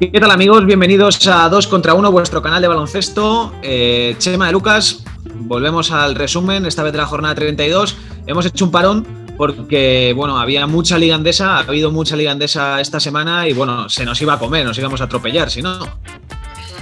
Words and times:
¿Qué 0.00 0.20
tal 0.20 0.30
amigos? 0.30 0.66
Bienvenidos 0.66 1.26
a 1.26 1.48
2 1.48 1.66
contra 1.66 1.94
1, 1.94 2.12
vuestro 2.12 2.42
canal 2.42 2.60
de 2.60 2.68
baloncesto. 2.68 3.54
Eh, 3.62 4.16
Chema 4.18 4.46
de 4.46 4.52
Lucas, 4.52 5.02
volvemos 5.34 5.90
al 5.92 6.14
resumen, 6.14 6.66
esta 6.66 6.82
vez 6.82 6.92
de 6.92 6.98
la 6.98 7.06
jornada 7.06 7.34
32. 7.34 7.96
Hemos 8.26 8.44
hecho 8.46 8.66
un 8.66 8.70
parón 8.70 9.06
porque, 9.36 10.12
bueno, 10.14 10.38
había 10.38 10.66
mucha 10.66 10.98
liga 10.98 11.14
andesa, 11.14 11.56
ha 11.56 11.60
habido 11.60 11.90
mucha 11.90 12.16
liga 12.16 12.32
andesa 12.32 12.80
esta 12.80 13.00
semana 13.00 13.48
y, 13.48 13.52
bueno, 13.52 13.88
se 13.88 14.04
nos 14.04 14.20
iba 14.20 14.34
a 14.34 14.38
comer, 14.38 14.64
nos 14.66 14.78
íbamos 14.78 15.00
a 15.00 15.04
atropellar, 15.04 15.50
si 15.50 15.62
no. 15.62 15.78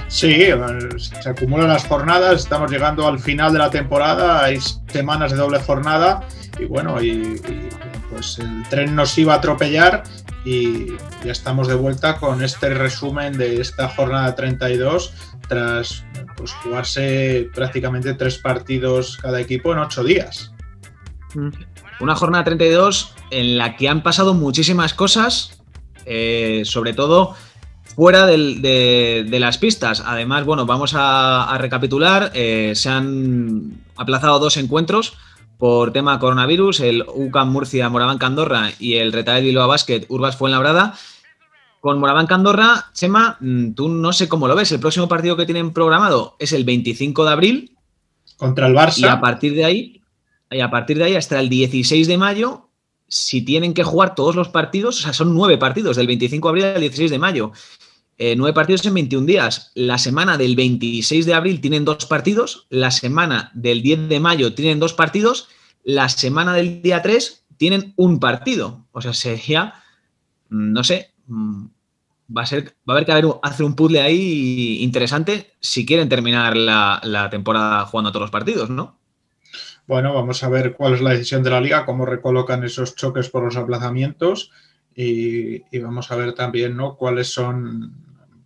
Sí, 0.07 0.45
se 0.97 1.29
acumulan 1.29 1.69
las 1.69 1.87
jornadas, 1.87 2.41
estamos 2.41 2.69
llegando 2.69 3.07
al 3.07 3.19
final 3.19 3.51
de 3.51 3.59
la 3.59 3.69
temporada, 3.69 4.43
hay 4.43 4.59
semanas 4.87 5.31
de 5.31 5.37
doble 5.37 5.59
jornada 5.59 6.27
y, 6.59 6.65
bueno, 6.65 7.01
y, 7.01 7.39
pues 8.13 8.39
el 8.39 8.63
tren 8.69 8.95
nos 8.95 9.17
iba 9.17 9.33
a 9.33 9.37
atropellar 9.37 10.03
y 10.45 10.87
ya 11.23 11.31
estamos 11.31 11.67
de 11.67 11.75
vuelta 11.75 12.17
con 12.17 12.43
este 12.43 12.69
resumen 12.73 13.37
de 13.37 13.61
esta 13.61 13.89
jornada 13.89 14.35
32 14.35 15.13
tras 15.47 16.05
pues, 16.37 16.51
jugarse 16.53 17.49
prácticamente 17.53 18.13
tres 18.13 18.37
partidos 18.37 19.17
cada 19.17 19.39
equipo 19.39 19.73
en 19.73 19.79
ocho 19.79 20.03
días. 20.03 20.51
Mm. 21.33 21.49
Una 21.99 22.15
jornada 22.15 22.43
32 22.43 23.15
en 23.31 23.57
la 23.57 23.75
que 23.75 23.89
han 23.89 24.03
pasado 24.03 24.33
muchísimas 24.33 24.93
cosas, 24.93 25.61
eh, 26.05 26.63
sobre 26.65 26.93
todo 26.93 27.35
fuera 27.95 28.25
de, 28.25 29.37
las 29.39 29.57
pistas. 29.57 30.03
Además, 30.05 30.45
bueno, 30.45 30.65
vamos 30.65 30.93
a, 30.95 31.55
recapitular. 31.59 32.31
Eh, 32.33 32.73
se 32.75 32.89
han 32.89 33.83
aplazado 33.95 34.39
dos 34.39 34.57
encuentros 34.57 35.17
por 35.63 35.93
tema 35.93 36.19
coronavirus, 36.19 36.81
el 36.81 37.05
UCAM 37.07 37.49
Murcia, 37.49 37.87
Moraván 37.87 38.17
Candorra 38.17 38.71
y 38.79 38.95
el 38.95 39.13
Retail 39.13 39.45
Bilbao 39.45 39.69
Basket, 39.69 40.05
Urbas 40.09 40.35
Fuenlabrada. 40.35 40.93
Con 41.79 41.99
Moraván 41.99 42.27
Candorra, 42.27 42.87
Chema, 42.93 43.37
mm, 43.39 43.71
tú 43.71 43.87
no 43.87 44.11
sé 44.11 44.27
cómo 44.27 44.49
lo 44.49 44.57
ves. 44.57 44.73
El 44.73 44.81
próximo 44.81 45.07
partido 45.07 45.37
que 45.37 45.45
tienen 45.45 45.71
programado 45.71 46.35
es 46.37 46.51
el 46.51 46.65
25 46.65 47.23
de 47.23 47.31
abril. 47.31 47.77
Contra 48.35 48.67
el 48.67 48.75
Barça. 48.75 48.97
Y 48.97 49.05
a 49.05 49.21
partir 49.21 49.53
de 49.53 49.63
ahí, 49.63 50.01
y 50.51 50.59
a 50.59 50.69
partir 50.69 50.97
de 50.97 51.05
ahí 51.05 51.15
hasta 51.15 51.39
el 51.39 51.47
16 51.47 52.09
de 52.09 52.17
mayo, 52.17 52.67
si 53.07 53.41
tienen 53.41 53.73
que 53.73 53.85
jugar 53.85 54.15
todos 54.15 54.35
los 54.35 54.49
partidos, 54.49 54.99
o 54.99 55.03
sea, 55.03 55.13
son 55.13 55.33
nueve 55.33 55.57
partidos, 55.57 55.95
del 55.95 56.07
25 56.07 56.45
de 56.45 56.49
abril 56.49 56.65
al 56.65 56.81
16 56.81 57.09
de 57.09 57.19
mayo. 57.19 57.53
Eh, 58.17 58.35
nueve 58.35 58.53
partidos 58.53 58.85
en 58.85 58.93
21 58.93 59.25
días. 59.25 59.71
La 59.73 59.97
semana 59.97 60.37
del 60.37 60.55
26 60.55 61.25
de 61.25 61.33
abril 61.33 61.61
tienen 61.61 61.83
dos 61.83 62.05
partidos, 62.05 62.67
la 62.69 62.91
semana 62.91 63.51
del 63.53 63.81
10 63.81 64.07
de 64.07 64.19
mayo 64.19 64.53
tienen 64.53 64.79
dos 64.79 64.93
partidos, 64.93 65.49
la 65.83 66.09
semana 66.09 66.53
del 66.53 66.81
día 66.81 67.01
3 67.01 67.45
tienen 67.57 67.93
un 67.95 68.19
partido. 68.19 68.85
O 68.91 69.01
sea, 69.01 69.13
sería, 69.13 69.73
mm, 70.49 70.73
no 70.73 70.83
sé, 70.83 71.11
mm, 71.27 71.65
va 72.35 72.43
a, 72.43 72.45
ser, 72.45 72.75
va 72.87 72.93
a 72.93 72.97
haber 72.97 73.05
que 73.05 73.11
hacer 73.41 73.65
un 73.65 73.75
puzzle 73.75 74.01
ahí 74.01 74.77
interesante 74.81 75.53
si 75.59 75.85
quieren 75.85 76.07
terminar 76.07 76.55
la, 76.55 77.27
temporada 77.31 77.85
jugando 77.85 78.11
todos 78.11 78.23
los 78.23 78.31
partidos, 78.31 78.69
¿no? 78.69 78.99
Bueno, 79.85 80.13
vamos 80.13 80.43
a 80.43 80.49
ver 80.49 80.75
cuál 80.75 80.93
es 80.93 81.01
la 81.01 81.11
decisión 81.11 81.43
de 81.43 81.49
la 81.49 81.59
liga, 81.59 81.85
cómo 81.85 82.05
recolocan 82.05 82.63
esos 82.63 82.95
choques 82.95 83.29
por 83.29 83.43
los 83.43 83.57
aplazamientos 83.57 84.51
y, 84.95 85.79
vamos 85.79 86.11
a 86.11 86.15
ver 86.15 86.33
también 86.33 86.75
¿no? 86.75 86.95
cuáles 86.95 87.27
son 87.27 87.93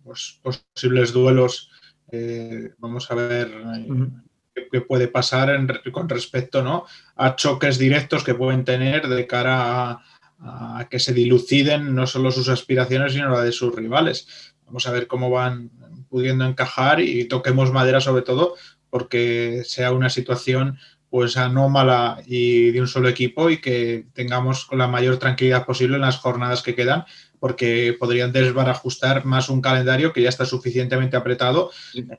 pues, 0.02 0.40
posibles 0.42 1.12
duelos. 1.12 1.70
Eh, 2.10 2.72
vamos 2.78 3.10
a 3.10 3.14
ver 3.14 3.52
eh, 3.76 4.68
qué, 4.70 4.80
puede 4.80 5.08
pasar 5.08 5.50
con 5.92 6.08
respecto 6.08 6.62
¿no? 6.62 6.86
a 7.16 7.36
choques 7.36 7.78
directos 7.78 8.24
que 8.24 8.34
pueden 8.34 8.64
tener 8.64 9.08
de 9.08 9.26
cara 9.26 10.00
a, 10.40 10.86
que 10.88 11.00
se 11.00 11.12
diluciden 11.12 11.94
no 11.94 12.06
solo 12.06 12.30
sus 12.30 12.48
aspiraciones, 12.48 13.12
sino 13.12 13.30
la 13.30 13.42
de 13.42 13.52
sus 13.52 13.74
rivales. 13.74 14.54
Vamos 14.66 14.86
a 14.86 14.92
ver 14.92 15.06
cómo 15.06 15.30
van 15.30 15.70
pudiendo 16.08 16.44
encajar 16.46 17.00
y 17.00 17.24
toquemos 17.26 17.72
madera 17.72 18.00
sobre 18.00 18.22
todo 18.22 18.54
porque 18.88 19.62
sea 19.64 19.92
una 19.92 20.08
situación 20.08 20.78
pues 21.10 21.36
anómala 21.36 22.22
y 22.26 22.70
de 22.70 22.80
un 22.80 22.88
solo 22.88 23.08
equipo 23.08 23.50
y 23.50 23.60
que 23.60 24.06
tengamos 24.12 24.68
la 24.72 24.88
mayor 24.88 25.18
tranquilidad 25.18 25.64
posible 25.64 25.96
en 25.96 26.02
las 26.02 26.18
jornadas 26.18 26.62
que 26.62 26.74
quedan, 26.74 27.04
porque 27.40 27.96
podrían 27.98 28.32
desbarajustar 28.32 29.24
más 29.24 29.48
un 29.48 29.62
calendario 29.62 30.12
que 30.12 30.22
ya 30.22 30.28
está 30.28 30.44
suficientemente 30.44 31.16
apretado, 31.16 31.70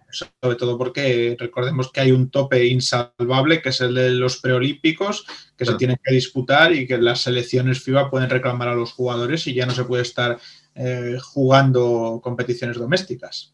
sobre 0.10 0.56
todo 0.56 0.78
porque 0.78 1.36
recordemos 1.38 1.92
que 1.92 2.02
hay 2.02 2.12
un 2.12 2.30
tope 2.30 2.66
insalvable, 2.66 3.62
que 3.62 3.70
es 3.70 3.82
el 3.82 3.94
de 3.94 4.12
los 4.12 4.38
preolímpicos, 4.38 5.26
que 5.58 5.66
se 5.66 5.76
tienen 5.76 6.00
que 6.04 6.14
disputar 6.14 6.74
y 6.74 6.88
que 6.88 6.98
las 6.98 7.22
selecciones 7.22 7.84
FIBA 7.84 8.10
pueden 8.10 8.30
reclamar 8.30 8.70
a 8.70 8.76
los 8.76 8.94
jugadores 8.94 9.46
y 9.48 9.54
ya 9.54 9.66
no 9.66 9.74
se 9.74 9.84
puede 9.84 10.04
estar 10.04 10.40
eh, 10.76 11.18
jugando 11.22 12.22
competiciones 12.24 12.78
domésticas 12.78 13.54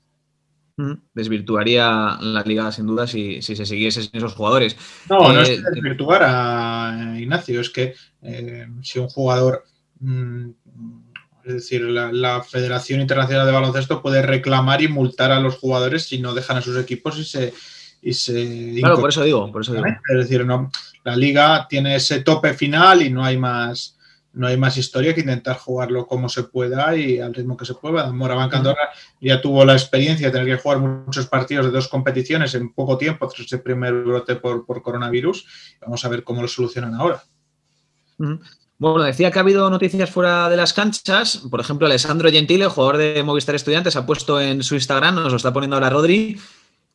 desvirtuaría 1.13 2.17
la 2.19 2.43
liga 2.45 2.71
sin 2.71 2.87
duda 2.87 3.07
si, 3.07 3.41
se 3.41 3.65
siguiese 3.65 4.03
sin 4.03 4.11
esos 4.13 4.33
jugadores. 4.33 4.75
No, 5.09 5.31
no 5.31 5.41
es 5.41 5.49
eh, 5.49 5.61
desvirtuar 5.73 6.23
a 6.25 7.15
Ignacio, 7.17 7.61
es 7.61 7.69
que 7.69 7.95
eh, 8.21 8.67
si 8.81 8.99
un 8.99 9.07
jugador, 9.07 9.63
mm, 9.99 10.49
es 11.45 11.53
decir, 11.53 11.81
la, 11.81 12.43
Federación 12.43 12.99
Internacional 12.99 13.45
de 13.45 13.53
Baloncesto 13.53 14.01
puede 14.01 14.21
reclamar 14.21 14.81
y 14.81 14.87
multar 14.87 15.31
a 15.31 15.39
los 15.39 15.55
jugadores 15.55 16.03
si 16.03 16.19
no 16.19 16.33
dejan 16.33 16.57
a 16.57 16.61
sus 16.61 16.77
equipos 16.77 17.17
y 17.17 17.23
se... 17.23 17.53
Y 18.01 18.13
se 18.13 18.75
claro, 18.77 18.99
por 18.99 19.09
eso 19.09 19.23
digo, 19.23 19.51
por 19.51 19.63
eso 19.63 19.73
digo. 19.73 19.87
Es 19.87 20.17
decir, 20.17 20.45
no, 20.45 20.69
la 21.03 21.15
liga 21.15 21.65
tiene 21.67 21.95
ese 21.95 22.19
tope 22.19 22.53
final 22.53 23.01
y 23.01 23.09
no 23.09 23.25
hay 23.25 23.35
más 23.35 23.94
no 24.35 24.47
hay 24.47 24.57
más 24.57 24.77
historia 24.77 25.15
que 25.15 25.21
intentar 25.21 25.57
jugarlo 25.57 26.05
como 26.05 26.29
se 26.29 26.43
pueda 26.43 26.95
y 26.95 27.19
al 27.19 27.33
ritmo 27.33 27.55
que 27.55 27.65
se 27.65 27.73
pueda. 27.73 28.11
Moraván 28.11 28.49
Candorra 28.49 28.89
ya 29.19 29.41
tuvo 29.41 29.63
la 29.63 29.73
experiencia 29.73 30.27
de 30.27 30.33
tener 30.33 30.47
que 30.47 30.61
jugar 30.61 30.79
muchos 30.79 31.25
partidos 31.27 31.65
de 31.65 31.71
dos 31.71 31.87
competiciones 31.87 32.53
en 32.53 32.73
poco 32.73 32.97
tiempo 32.97 33.27
tras 33.27 33.45
ese 33.45 33.57
primer 33.59 33.93
brote 34.03 34.35
por, 34.35 34.65
coronavirus. 34.65 35.77
Vamos 35.81 36.03
a 36.03 36.09
ver 36.09 36.23
cómo 36.23 36.41
lo 36.41 36.47
solucionan 36.47 36.93
ahora. 36.93 37.23
Bueno, 38.77 39.03
decía 39.03 39.31
que 39.31 39.39
ha 39.39 39.41
habido 39.41 39.69
noticias 39.69 40.09
fuera 40.09 40.49
de 40.49 40.57
las 40.57 40.73
canchas. 40.73 41.43
Por 41.49 41.61
ejemplo, 41.61 41.87
Alessandro 41.87 42.29
Gentile, 42.29 42.67
jugador 42.67 42.97
de 42.97 43.23
Movistar 43.23 43.55
Estudiantes, 43.55 43.95
ha 43.95 44.05
puesto 44.05 44.41
en 44.41 44.63
su 44.63 44.75
Instagram, 44.75 45.15
nos 45.15 45.31
lo 45.31 45.37
está 45.37 45.53
poniendo 45.53 45.77
ahora 45.77 45.89
Rodri, 45.89 46.37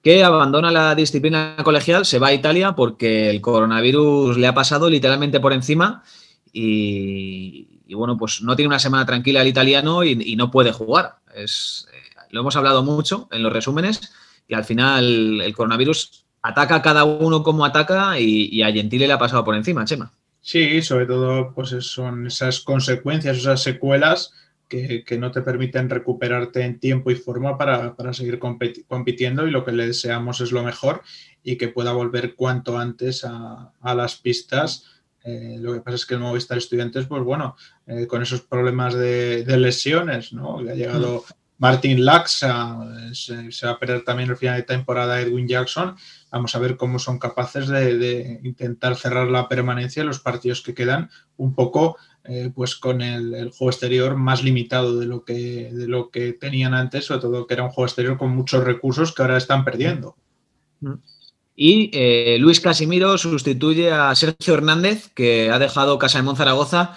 que 0.03 0.23
abandona 0.23 0.71
la 0.71 0.95
disciplina 0.95 1.57
colegial, 1.65 2.05
se 2.05 2.19
va 2.19 2.29
a 2.29 2.35
Italia 2.35 2.73
porque 2.75 3.31
el 3.31 3.41
coronavirus 3.41 4.37
le 4.37 4.47
ha 4.47 4.55
pasado 4.55 4.91
literalmente 4.91 5.41
por 5.41 5.55
encima 5.55 6.03
y, 6.53 7.95
bueno, 7.95 8.17
pues 8.17 8.43
no 8.43 8.57
tiene 8.57 8.69
una 8.69 8.79
semana 8.79 9.07
tranquila 9.07 9.43
el 9.43 9.49
italiano 9.49 10.05
y, 10.05 10.37
no 10.37 10.51
puede 10.51 10.73
jugar. 10.73 11.17
Es, 11.35 11.87
eh, 11.93 12.27
lo 12.31 12.41
hemos 12.41 12.57
hablado 12.57 12.83
mucho 12.83 13.29
en 13.31 13.43
los 13.43 13.53
resúmenes 13.53 14.13
y 14.49 14.55
al 14.55 14.65
final 14.65 15.41
el 15.41 15.55
coronavirus 15.55 16.25
ataca 16.43 16.77
a 16.77 16.83
cada 16.83 17.05
uno 17.05 17.43
como 17.43 17.65
ataca 17.65 18.19
y, 18.19 18.63
a 18.63 18.73
Gentile 18.73 19.07
le 19.07 19.13
ha 19.13 19.19
pasado 19.19 19.45
por 19.45 19.55
encima, 19.55 19.85
Chema. 19.85 20.13
Sí, 20.41 20.81
sobre 20.83 21.07
todo 21.07 21.53
pues 21.55 21.71
son 21.81 22.27
esas 22.27 22.61
consecuencias, 22.61 23.37
esas 23.37 23.63
secuelas 23.63 24.33
que, 24.69 25.05
no 25.19 25.33
te 25.33 25.43
permiten 25.43 25.91
recuperarte 25.91 26.63
en 26.63 26.79
tiempo 26.79 27.11
y 27.11 27.17
forma 27.17 27.59
para, 27.59 27.95
seguir 28.13 28.39
compitiendo 28.39 29.47
y 29.47 29.51
lo 29.51 29.65
que 29.65 29.73
le 29.73 29.89
deseamos 29.89 30.41
es 30.41 30.53
lo 30.53 30.63
mejor 30.63 31.03
y 31.43 31.57
que 31.57 31.69
pueda 31.69 31.93
volver 31.93 32.37
cuanto 32.37 32.79
antes 32.79 33.25
a, 33.25 33.73
a 33.81 33.95
las 33.95 34.17
pistas 34.17 34.87
eh, 35.25 35.57
lo 35.59 35.75
que 35.75 35.81
pasa 35.81 35.97
es 35.97 36.07
que 36.07 36.15
el 36.15 36.21
Movistar 36.21 36.59
Estudiantes, 36.59 37.07
pues 37.07 37.23
bueno, 37.23 37.57
eh, 37.87 38.07
con 38.07 38.23
esos 38.23 38.41
problemas 38.43 38.95
de, 38.95 39.45
lesiones, 39.59 40.33
¿no? 40.33 40.59
ha 40.59 40.75
llegado 40.75 41.25
mm. 41.29 41.33
Martin 41.59 42.07
Laxa, 42.07 42.79
se, 43.13 43.67
va 43.67 43.73
a 43.73 43.79
perder 43.79 44.03
también 44.03 44.31
el 44.31 44.37
final 44.39 44.57
de 44.57 44.63
temporada 44.63 45.21
Edwin 45.21 45.47
Jackson. 45.47 45.95
Vamos 46.31 46.55
a 46.55 46.59
ver 46.59 46.79
cómo 46.79 46.99
son 46.99 47.19
capaces 47.19 47.69
de, 47.69 48.41
intentar 48.45 48.97
cerrar 48.97 49.29
la 49.29 49.47
permanencia 49.47 50.01
en 50.01 50.07
los 50.07 50.21
partidos 50.21 50.63
que 50.63 50.73
quedan 50.73 51.11
un 51.37 51.55
poco 51.55 51.99
eh, 52.25 52.51
pues 52.55 52.77
con 52.77 53.03
el, 53.03 53.51
juego 53.51 53.71
exterior 53.71 54.17
más 54.17 54.43
limitado 54.43 54.99
de 54.99 55.05
lo, 55.05 55.23
que, 55.23 55.71
de 55.71 55.87
lo 55.87 56.11
que 56.11 56.33
tenían 56.33 56.73
antes, 56.73 57.05
sobre 57.05 57.21
todo 57.21 57.47
que 57.47 57.55
era 57.55 57.65
un 57.65 57.71
juego 57.71 57.87
exterior 57.87 58.17
con 58.17 58.31
muchos 58.31 58.65
recursos 58.65 59.15
que 59.15 59.21
ahora 59.21 59.37
están 59.37 59.63
perdiendo. 59.63 60.17
Mm. 60.81 60.95
Y 61.63 61.91
eh, 61.93 62.39
Luis 62.39 62.59
Casimiro 62.59 63.19
sustituye 63.19 63.93
a 63.93 64.15
Sergio 64.15 64.55
Hernández, 64.55 65.11
que 65.13 65.51
ha 65.51 65.59
dejado 65.59 65.99
Casa 65.99 66.17
de 66.17 66.25
Monzaragoza 66.25 66.97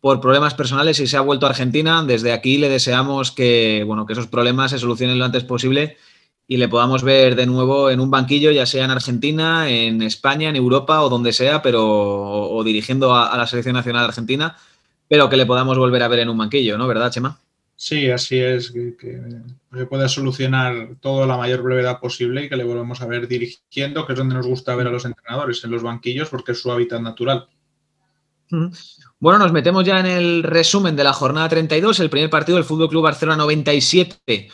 por 0.00 0.20
problemas 0.20 0.54
personales 0.54 1.00
y 1.00 1.08
se 1.08 1.16
ha 1.16 1.20
vuelto 1.20 1.46
a 1.46 1.48
Argentina. 1.48 2.00
Desde 2.04 2.32
aquí 2.32 2.56
le 2.56 2.68
deseamos 2.68 3.32
que, 3.32 3.82
bueno, 3.84 4.06
que 4.06 4.12
esos 4.12 4.28
problemas 4.28 4.70
se 4.70 4.78
solucionen 4.78 5.18
lo 5.18 5.24
antes 5.24 5.42
posible 5.42 5.96
y 6.46 6.58
le 6.58 6.68
podamos 6.68 7.02
ver 7.02 7.34
de 7.34 7.46
nuevo 7.46 7.90
en 7.90 7.98
un 7.98 8.12
banquillo, 8.12 8.52
ya 8.52 8.66
sea 8.66 8.84
en 8.84 8.92
Argentina, 8.92 9.68
en 9.68 10.00
España, 10.00 10.48
en 10.48 10.54
Europa 10.54 11.02
o 11.02 11.08
donde 11.08 11.32
sea, 11.32 11.60
pero 11.60 11.84
o, 11.84 12.62
dirigiendo 12.62 13.16
a, 13.16 13.36
la 13.36 13.48
selección 13.48 13.74
nacional 13.74 14.04
argentina, 14.04 14.56
pero 15.08 15.28
que 15.28 15.36
le 15.36 15.44
podamos 15.44 15.76
volver 15.76 16.04
a 16.04 16.08
ver 16.08 16.20
en 16.20 16.28
un 16.28 16.38
banquillo, 16.38 16.78
¿no? 16.78 16.86
¿Verdad, 16.86 17.10
Chema? 17.10 17.40
Sí, 17.76 18.08
así 18.10 18.38
es, 18.38 18.70
que, 18.70 19.20
se 19.72 19.86
pueda 19.86 20.08
solucionar 20.08 20.96
todo 21.00 21.24
a 21.24 21.26
la 21.26 21.36
mayor 21.36 21.62
brevedad 21.62 21.98
posible 21.98 22.44
y 22.44 22.48
que 22.48 22.56
le 22.56 22.64
volvamos 22.64 23.00
a 23.00 23.06
ver 23.06 23.26
dirigiendo, 23.26 24.06
que 24.06 24.12
es 24.12 24.18
donde 24.18 24.34
nos 24.34 24.46
gusta 24.46 24.76
ver 24.76 24.86
a 24.86 24.90
los 24.90 25.04
entrenadores, 25.04 25.62
en 25.64 25.72
los 25.72 25.82
banquillos, 25.82 26.28
porque 26.28 26.52
es 26.52 26.60
su 26.60 26.70
hábitat 26.70 27.00
natural. 27.00 27.48
Bueno, 29.18 29.38
nos 29.38 29.52
metemos 29.52 29.84
ya 29.84 29.98
en 30.00 30.06
el 30.06 30.42
resumen 30.42 30.94
de 30.94 31.04
la 31.04 31.12
jornada 31.12 31.48
32. 31.48 31.98
El 32.00 32.10
primer 32.10 32.30
partido 32.30 32.56
del 32.56 32.64
Fútbol 32.64 32.88
Club 32.88 33.02
Barcelona 33.02 33.38
97, 33.38 34.48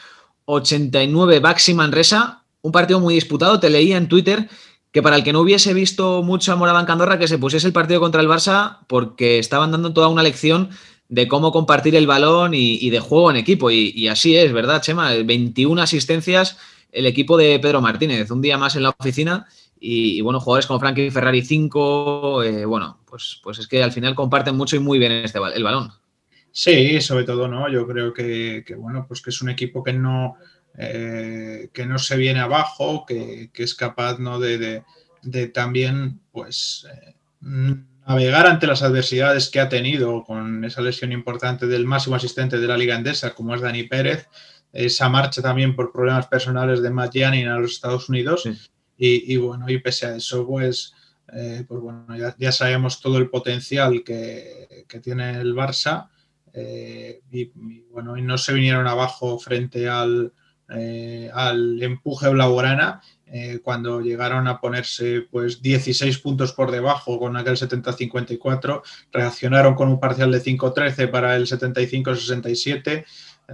89 0.45 1.41
Baxi 1.41 1.75
Manresa. 1.75 2.45
Un 2.63 2.73
partido 2.73 3.01
muy 3.01 3.15
disputado. 3.15 3.61
Te 3.61 3.69
leía 3.69 3.97
en 3.97 4.09
Twitter 4.09 4.49
que 4.93 5.03
para 5.03 5.17
el 5.17 5.25
que 5.25 5.33
no 5.33 5.41
hubiese 5.41 5.75
visto 5.75 6.23
mucho 6.23 6.53
a 6.53 6.57
Moraban 6.57 6.87
Candorra, 6.87 7.19
que 7.19 7.29
se 7.29 7.39
pusiese 7.39 7.67
el 7.67 7.73
partido 7.73 8.01
contra 8.01 8.21
el 8.21 8.29
Barça 8.29 8.79
porque 8.89 9.39
estaban 9.39 9.71
dando 9.71 9.93
toda 9.93 10.09
una 10.09 10.23
lección 10.23 10.71
de 11.11 11.27
cómo 11.27 11.51
compartir 11.51 11.97
el 11.97 12.07
balón 12.07 12.55
y, 12.55 12.89
de 12.89 13.01
juego 13.01 13.31
en 13.31 13.37
equipo. 13.37 13.71
Y, 13.71 14.09
así 14.09 14.37
es, 14.37 14.53
¿verdad, 14.53 14.81
Chema? 14.81 15.13
21 15.13 15.83
asistencias 15.83 16.57
el 16.93 17.07
equipo 17.07 17.37
de 17.37 17.59
Pedro 17.61 17.81
Martínez, 17.81 18.31
un 18.31 18.41
día 18.41 18.57
más 18.57 18.77
en 18.77 18.85
la 18.85 18.91
oficina. 18.91 19.47
Y, 19.79 20.21
bueno, 20.21 20.41
jugadores 20.41 20.67
como 20.67 20.81
Frankie 20.81 21.11
Ferrari 21.11 21.43
5, 21.43 22.43
eh, 22.43 22.65
bueno, 22.65 23.01
pues, 23.07 23.41
pues 23.43 23.59
es 23.59 23.67
que 23.67 23.83
al 23.83 23.93
final 23.93 24.15
comparten 24.15 24.57
mucho 24.57 24.77
y 24.77 24.79
muy 24.79 24.99
bien 24.99 25.13
este, 25.13 25.39
el 25.55 25.65
balón. 25.65 25.91
Sí, 26.53 27.01
sobre 27.01 27.25
todo, 27.25 27.49
¿no? 27.49 27.69
Yo 27.71 27.87
creo 27.87 28.13
que, 28.13 28.65
bueno, 28.79 29.07
pues 29.09 29.21
que 29.21 29.31
es 29.31 29.43
un 29.43 29.49
equipo 29.49 29.83
que 29.83 29.93
no, 29.93 30.37
eh, 30.77 31.71
que 31.73 31.87
no 31.87 31.99
se 31.99 32.17
viene 32.17 32.41
abajo, 32.41 33.05
que, 33.07 33.51
es 33.53 33.75
capaz, 33.75 34.19
¿no? 34.19 34.39
De, 34.39 34.85
también, 35.53 36.21
pues, 36.31 36.87
eh, 36.93 37.15
navegar 38.11 38.49
ante 38.49 38.67
las 38.67 38.83
adversidades 38.83 39.49
que 39.51 39.61
ha 39.61 39.69
tenido 39.69 40.25
con 40.25 40.65
esa 40.65 40.81
lesión 40.81 41.13
importante 41.13 41.69
del 41.69 41.87
máximo 41.87 42.17
asistente 42.17 42.59
de 42.59 42.67
la 42.67 42.77
Liga 42.77 42.97
Endesa, 42.97 43.35
como 43.37 43.55
es 43.55 43.61
Dani 43.61 43.85
Pérez, 43.85 44.27
esa 44.73 45.09
marcha 45.09 45.41
también 45.41 45.77
por 45.77 45.93
problemas 45.93 46.27
personales 46.27 46.83
de 46.83 46.91
Matt 46.91 47.13
Janin 47.15 47.47
a 47.47 47.59
los 47.59 47.71
Estados 47.71 48.09
Unidos. 48.09 48.49
Y, 48.97 49.37
bueno, 49.37 49.69
y 49.69 49.79
pese 49.79 50.07
a 50.07 50.17
eso, 50.17 50.45
pues, 50.45 50.93
eh, 51.33 51.65
pues 51.69 51.81
bueno, 51.81 52.05
ya, 52.37 52.51
sabemos 52.51 53.01
todo 53.01 53.17
el 53.17 53.31
potencial 53.31 54.03
que, 54.05 54.87
tiene 55.01 55.41
el 55.41 55.55
Barça. 55.55 56.09
Eh, 56.53 57.21
y, 57.31 57.45
bueno, 57.93 58.17
y 58.17 58.23
no 58.23 58.37
se 58.39 58.53
vinieron 58.53 58.89
abajo 58.89 59.39
frente 59.39 59.89
al, 59.89 60.33
eh, 60.69 61.31
al 61.33 61.81
empuje 61.81 62.29
blaugrana 62.29 63.01
eh, 63.33 63.61
cuando 63.63 64.01
llegaron 64.01 64.49
a 64.49 64.61
ponerse 64.61 65.27
pues 65.31 65.63
16 65.63 66.19
puntos 66.19 66.53
por 66.53 66.73
debajo 66.73 67.19
con 67.19 67.37
aquel 67.37 67.57
70-54, 67.57 68.83
reaccionaron 69.13 69.75
con 69.77 69.89
un 69.89 70.01
parcial 70.01 70.33
de 70.33 70.43
5-13 70.43 71.11
para 71.11 71.37
el 71.37 71.47
75-67, 71.47 73.05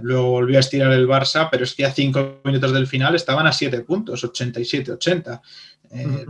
luego 0.01 0.31
volvió 0.31 0.57
a 0.57 0.61
estirar 0.61 0.91
el 0.93 1.07
Barça, 1.07 1.49
pero 1.51 1.63
es 1.63 1.75
que 1.75 1.85
a 1.85 1.91
5 1.91 2.41
minutos 2.43 2.73
del 2.73 2.87
final 2.87 3.13
estaban 3.13 3.45
a 3.45 3.53
7 3.53 3.81
puntos, 3.81 4.23
87-80. 4.23 5.41
Eh, 5.91 6.25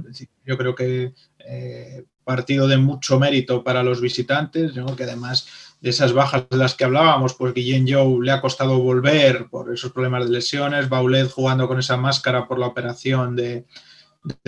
yo 0.45 0.57
creo 0.57 0.75
que 0.75 1.13
eh, 1.39 2.03
partido 2.27 2.67
de 2.67 2.77
mucho 2.77 3.17
mérito 3.17 3.63
para 3.63 3.81
los 3.81 4.01
visitantes, 4.01 4.73
que 4.73 5.03
además 5.03 5.45
de 5.45 5.66
esas 5.89 6.13
bajas 6.13 6.49
de 6.49 6.57
las 6.57 6.75
que 6.75 6.83
hablábamos, 6.83 7.33
pues 7.33 7.53
Guillén 7.53 7.85
Joe 7.87 8.23
le 8.23 8.31
ha 8.31 8.41
costado 8.41 8.79
volver 8.79 9.47
por 9.49 9.73
esos 9.73 9.91
problemas 9.91 10.25
de 10.25 10.31
lesiones, 10.31 10.89
Baulet 10.89 11.29
jugando 11.29 11.67
con 11.67 11.79
esa 11.79 11.97
máscara 11.97 12.47
por 12.47 12.59
la 12.59 12.67
operación 12.67 13.35
de, 13.35 13.65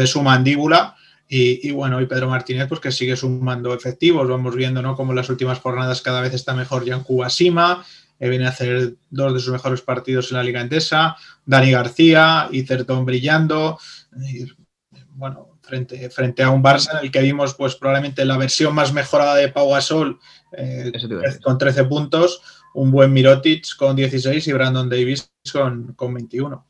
su 0.06 0.22
mandíbula. 0.22 0.96
Y, 1.32 1.70
bueno, 1.72 2.02
y 2.02 2.08
Pedro 2.08 2.28
Martínez, 2.28 2.68
pues 2.68 2.80
que 2.80 2.92
sigue 2.92 3.16
sumando 3.16 3.74
efectivos. 3.74 4.28
Vamos 4.28 4.56
viendo, 4.56 4.82
¿no? 4.82 4.96
Como 4.96 5.12
en 5.12 5.18
las 5.18 5.30
últimas 5.30 5.60
jornadas 5.60 6.02
cada 6.02 6.22
vez 6.22 6.34
está 6.34 6.56
mejor 6.56 6.88
Jan 6.88 7.04
Kubasima, 7.04 7.86
eh, 8.20 8.30
viene 8.30 8.48
a 8.48 8.50
hacer 8.50 8.96
dos 9.12 9.34
de 9.34 9.40
sus 9.40 9.54
mejores 9.54 9.82
partidos 9.82 10.32
en 10.32 10.38
la 10.38 10.44
Liga 10.44 10.60
Endesa, 10.60 11.16
Dani 11.46 11.70
García, 11.70 12.50
y 12.52 12.66
brillando. 13.04 13.78
bueno, 15.10 15.49
frente, 15.70 16.10
frente 16.10 16.44
a 16.44 16.50
un 16.50 16.64
Barça 16.64 16.98
en 16.98 17.06
el 17.06 17.12
que 17.12 17.22
vimos, 17.22 17.54
pues 17.54 17.76
probablemente 17.76 18.26
la 18.26 18.38
versión 18.38 18.76
más 18.76 18.92
mejorada 18.92 19.36
de 19.36 19.50
Pau 19.50 19.70
Gasol 19.70 20.20
eh, 20.52 20.92
con 21.44 21.58
13 21.58 21.86
puntos, 21.86 22.42
un 22.74 22.92
buen 22.92 23.14
Mirotic 23.14 23.78
con 23.78 23.96
16 23.96 24.48
y 24.48 24.54
Brandon 24.54 24.90
Davis 24.90 25.32
con, 25.54 25.94
con 25.94 26.14
21. 26.14 26.66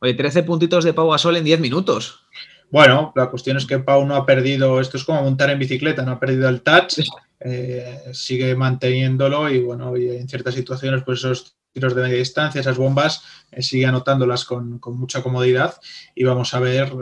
Oye, 0.00 0.14
13 0.14 0.42
puntitos 0.42 0.84
de 0.84 0.94
Pau 0.94 1.10
Gasol 1.10 1.36
en 1.36 1.44
10 1.44 1.60
minutos. 1.60 2.26
Bueno, 2.70 3.12
la 3.14 3.30
cuestión 3.30 3.56
es 3.56 3.66
que 3.66 3.78
Pau 3.78 4.04
no 4.04 4.16
ha 4.16 4.26
perdido, 4.26 4.80
esto 4.80 4.96
es 4.96 5.04
como 5.04 5.22
montar 5.22 5.50
en 5.50 5.58
bicicleta, 5.58 6.02
no 6.02 6.12
ha 6.12 6.20
perdido 6.20 6.48
el 6.48 6.62
touch, 6.62 6.98
eh, 7.38 8.00
sigue 8.12 8.56
manteniéndolo 8.56 9.48
y 9.50 9.60
bueno, 9.60 9.96
y 9.96 10.08
en 10.08 10.28
ciertas 10.28 10.54
situaciones 10.54 11.02
pues 11.04 11.20
esos 11.20 11.56
tiros 11.76 11.94
de 11.94 12.02
media 12.02 12.16
distancia, 12.16 12.60
esas 12.60 12.78
bombas, 12.78 13.22
eh, 13.52 13.62
sigue 13.62 13.86
anotándolas 13.86 14.44
con, 14.44 14.80
mucha 14.86 15.22
comodidad 15.22 15.74
y 16.14 16.24
vamos 16.24 16.54
a 16.54 16.60
ver 16.60 16.92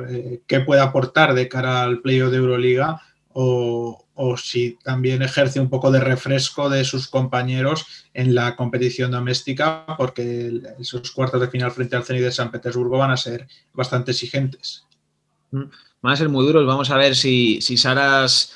qué 0.46 0.60
puede 0.60 0.80
aportar 0.80 1.34
de 1.34 1.48
cara 1.48 1.82
al 1.82 2.00
playoff 2.00 2.32
de 2.32 2.38
Euroliga 2.38 3.00
o, 3.34 4.36
si 4.36 4.78
también 4.82 5.22
ejerce 5.22 5.60
un 5.60 5.68
poco 5.68 5.90
de 5.90 6.00
refresco 6.00 6.70
de 6.70 6.84
sus 6.84 7.08
compañeros 7.08 7.86
en 8.14 8.34
la 8.34 8.54
competición 8.54 9.10
doméstica, 9.10 9.84
porque 9.98 10.62
esos 10.78 11.10
cuartos 11.10 11.40
de 11.40 11.48
final 11.48 11.72
frente 11.72 11.96
al 11.96 12.04
Zenit 12.04 12.22
de 12.22 12.32
San 12.32 12.50
Petersburgo 12.50 12.98
van 12.98 13.10
a 13.10 13.16
ser 13.16 13.48
bastante 13.72 14.12
exigentes. 14.12 14.84
Mm, 15.50 15.64
van 16.00 16.12
a 16.12 16.16
ser 16.16 16.28
muy 16.28 16.46
duros. 16.46 16.66
Vamos 16.66 16.90
a 16.90 16.96
ver 16.96 17.16
si, 17.16 17.60
Saras, 17.60 18.52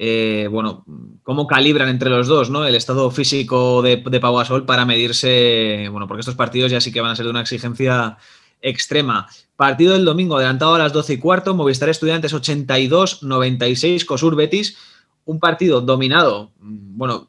eh, 0.00 0.48
bueno, 0.48 0.84
cómo 1.24 1.48
calibran 1.48 1.88
entre 1.88 2.08
los 2.08 2.28
dos, 2.28 2.50
¿no? 2.50 2.64
El 2.64 2.76
estado 2.76 3.10
físico 3.10 3.82
de, 3.82 3.96
de 3.96 4.20
Pau 4.20 4.40
para 4.64 4.86
medirse, 4.86 5.88
bueno, 5.90 6.06
porque 6.06 6.20
estos 6.20 6.36
partidos 6.36 6.70
ya 6.70 6.80
sí 6.80 6.92
que 6.92 7.00
van 7.00 7.10
a 7.10 7.16
ser 7.16 7.24
de 7.24 7.30
una 7.30 7.40
exigencia 7.40 8.16
extrema. 8.62 9.28
Partido 9.56 9.94
del 9.94 10.04
domingo, 10.04 10.36
adelantado 10.36 10.76
a 10.76 10.78
las 10.78 10.92
12 10.92 11.14
y 11.14 11.18
cuarto, 11.18 11.54
Movistar 11.54 11.88
Estudiantes 11.88 12.32
82-96, 12.32 14.04
Cosur 14.04 14.36
Betis, 14.36 14.76
un 15.24 15.40
partido 15.40 15.80
dominado, 15.80 16.52
bueno, 16.58 17.28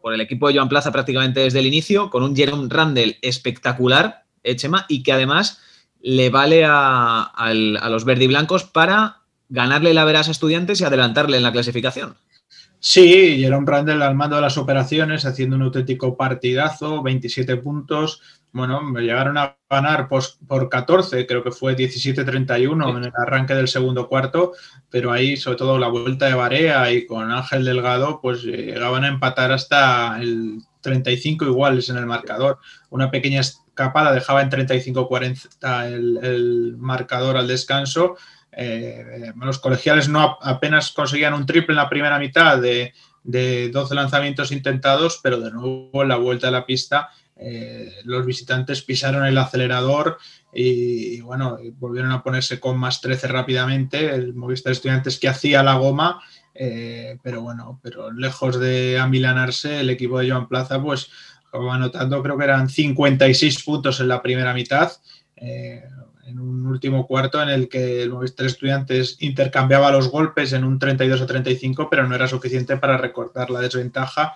por 0.00 0.12
el 0.12 0.20
equipo 0.20 0.48
de 0.48 0.54
Joan 0.54 0.68
Plaza 0.68 0.92
prácticamente 0.92 1.40
desde 1.40 1.60
el 1.60 1.66
inicio, 1.66 2.10
con 2.10 2.22
un 2.22 2.34
Jerome 2.34 2.66
Randall 2.68 3.16
espectacular, 3.22 4.24
Echema, 4.42 4.86
y 4.88 5.02
que 5.02 5.12
además 5.12 5.60
le 6.00 6.30
vale 6.30 6.64
a, 6.64 7.32
los 7.88 8.04
verdiblancos 8.04 8.64
para 8.64 9.22
ganarle 9.48 9.94
la 9.94 10.04
veras 10.04 10.28
a 10.28 10.32
estudiantes 10.32 10.80
y 10.80 10.84
adelantarle 10.84 11.36
en 11.36 11.42
la 11.42 11.52
clasificación. 11.52 12.16
Sí, 12.78 13.38
Jerome 13.38 13.66
Randall 13.66 14.02
al 14.02 14.14
mando 14.14 14.36
de 14.36 14.42
las 14.42 14.58
operaciones, 14.58 15.24
haciendo 15.24 15.56
un 15.56 15.62
auténtico 15.62 16.16
partidazo, 16.16 17.02
27 17.02 17.56
puntos, 17.56 18.20
bueno, 18.56 18.82
me 18.82 19.02
llegaron 19.02 19.36
a 19.36 19.56
ganar 19.68 20.08
por 20.08 20.68
14, 20.70 21.26
creo 21.26 21.42
que 21.42 21.50
fue 21.50 21.76
17-31 21.76 22.96
en 22.96 23.04
el 23.04 23.12
arranque 23.14 23.54
del 23.54 23.68
segundo 23.68 24.08
cuarto, 24.08 24.52
pero 24.88 25.12
ahí, 25.12 25.36
sobre 25.36 25.58
todo 25.58 25.78
la 25.78 25.88
vuelta 25.88 26.26
de 26.26 26.34
Barea 26.34 26.90
y 26.90 27.06
con 27.06 27.30
Ángel 27.30 27.64
Delgado, 27.64 28.20
pues 28.22 28.42
llegaban 28.44 29.04
a 29.04 29.08
empatar 29.08 29.52
hasta 29.52 30.18
el 30.20 30.62
35 30.80 31.44
iguales 31.44 31.90
en 31.90 31.98
el 31.98 32.06
marcador. 32.06 32.58
Una 32.88 33.10
pequeña 33.10 33.40
escapada 33.40 34.12
dejaba 34.12 34.40
en 34.40 34.50
35-40 34.50 35.92
el, 35.92 36.76
marcador 36.78 37.36
al 37.36 37.48
descanso. 37.48 38.16
Eh, 38.56 39.32
los 39.36 39.58
colegiales 39.58 40.08
no 40.08 40.38
apenas 40.40 40.90
conseguían 40.92 41.34
un 41.34 41.46
triple 41.46 41.72
en 41.72 41.76
la 41.76 41.90
primera 41.90 42.18
mitad 42.18 42.58
de, 42.58 42.94
de 43.22 43.68
12 43.68 43.94
lanzamientos 43.94 44.50
intentados, 44.50 45.20
pero 45.22 45.38
de 45.40 45.50
nuevo 45.50 46.02
en 46.02 46.08
la 46.08 46.16
vuelta 46.16 46.48
a 46.48 46.52
la 46.52 46.64
pista 46.64 47.10
eh, 47.38 47.92
los 48.04 48.24
visitantes 48.24 48.80
pisaron 48.82 49.26
el 49.26 49.36
acelerador 49.36 50.18
y, 50.54 51.20
bueno, 51.20 51.58
volvieron 51.78 52.12
a 52.12 52.22
ponerse 52.22 52.58
con 52.58 52.78
más 52.78 53.00
13 53.02 53.28
rápidamente. 53.28 54.14
El 54.14 54.34
Movistar 54.34 54.72
Estudiantes 54.72 55.18
que 55.18 55.28
hacía 55.28 55.62
la 55.62 55.74
goma, 55.74 56.22
eh, 56.54 57.18
pero 57.22 57.42
bueno, 57.42 57.78
pero 57.82 58.10
lejos 58.10 58.58
de 58.58 58.98
amilanarse, 58.98 59.80
el 59.80 59.90
equipo 59.90 60.18
de 60.18 60.30
Joan 60.30 60.48
Plaza, 60.48 60.80
pues 60.80 61.10
acababa 61.46 61.74
anotando, 61.74 62.22
creo 62.22 62.38
que 62.38 62.44
eran 62.44 62.70
56 62.70 63.62
puntos 63.64 64.00
en 64.00 64.08
la 64.08 64.22
primera 64.22 64.54
mitad. 64.54 64.92
Eh, 65.36 65.84
en 66.26 66.40
un 66.40 66.66
último 66.66 67.06
cuarto 67.06 67.40
en 67.40 67.48
el 67.48 67.68
que 67.68 68.02
el 68.02 68.10
Movistar 68.10 68.46
Estudiantes 68.46 69.16
intercambiaba 69.20 69.92
los 69.92 70.08
golpes 70.08 70.52
en 70.52 70.64
un 70.64 70.78
32 70.78 71.20
a 71.20 71.26
35, 71.26 71.88
pero 71.88 72.06
no 72.06 72.14
era 72.14 72.26
suficiente 72.26 72.76
para 72.76 72.96
recortar 72.96 73.50
la 73.50 73.60
desventaja 73.60 74.34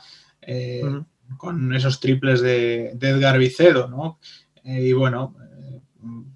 con 1.37 1.75
esos 1.75 2.01
triples 2.01 2.41
de, 2.41 2.91
Edgar 3.01 3.39
Vicedo, 3.39 3.89
¿no? 3.89 4.19
Eh, 4.65 4.87
y 4.87 4.93
bueno, 4.93 5.37
eh, 5.63 5.81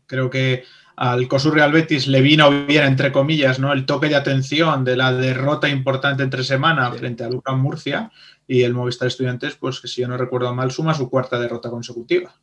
creo 0.06 0.30
que 0.30 0.64
al 0.96 1.26
COSUR 1.26 1.54
Real 1.54 1.73
Betis 1.73 2.06
le 2.06 2.20
vino 2.20 2.66
bien, 2.66 2.84
entre 2.84 3.11
comillas, 3.11 3.58
¿no? 3.58 3.73
El 3.73 3.87
toque 3.87 4.08
de 4.08 4.16
atención 4.16 4.84
de 4.84 4.96
la 4.96 5.12
derrota 5.12 5.68
importante 5.68 6.23
entre 6.23 6.44
semana 6.44 6.90
frente 6.92 7.25
a 7.25 7.28
Lucas 7.28 7.56
Murcia 7.56 8.12
y 8.46 8.62
el 8.62 8.75
Movistar 8.75 9.08
Estudiantes, 9.08 9.56
pues 9.56 9.80
que 9.80 9.88
si 9.88 10.02
yo 10.02 10.08
no 10.08 10.16
recuerdo 10.16 10.54
mal, 10.54 10.70
suma 10.70 10.94
su 10.94 11.11
cuarta 11.11 11.38
derrota 11.38 11.70
consecutiva. 11.70 12.34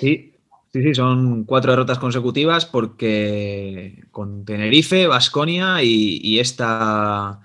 Sí, 0.00 0.34
sí, 0.72 0.82
sí, 0.82 0.94
son 0.94 1.44
cuatro 1.44 1.72
derrotas 1.72 1.98
consecutivas 1.98 2.66
porque 2.66 4.04
con 4.10 4.44
Tenerife, 4.44 5.06
Vasconia 5.06 5.82
y, 5.82 6.20
y 6.22 6.38
esta 6.38 7.40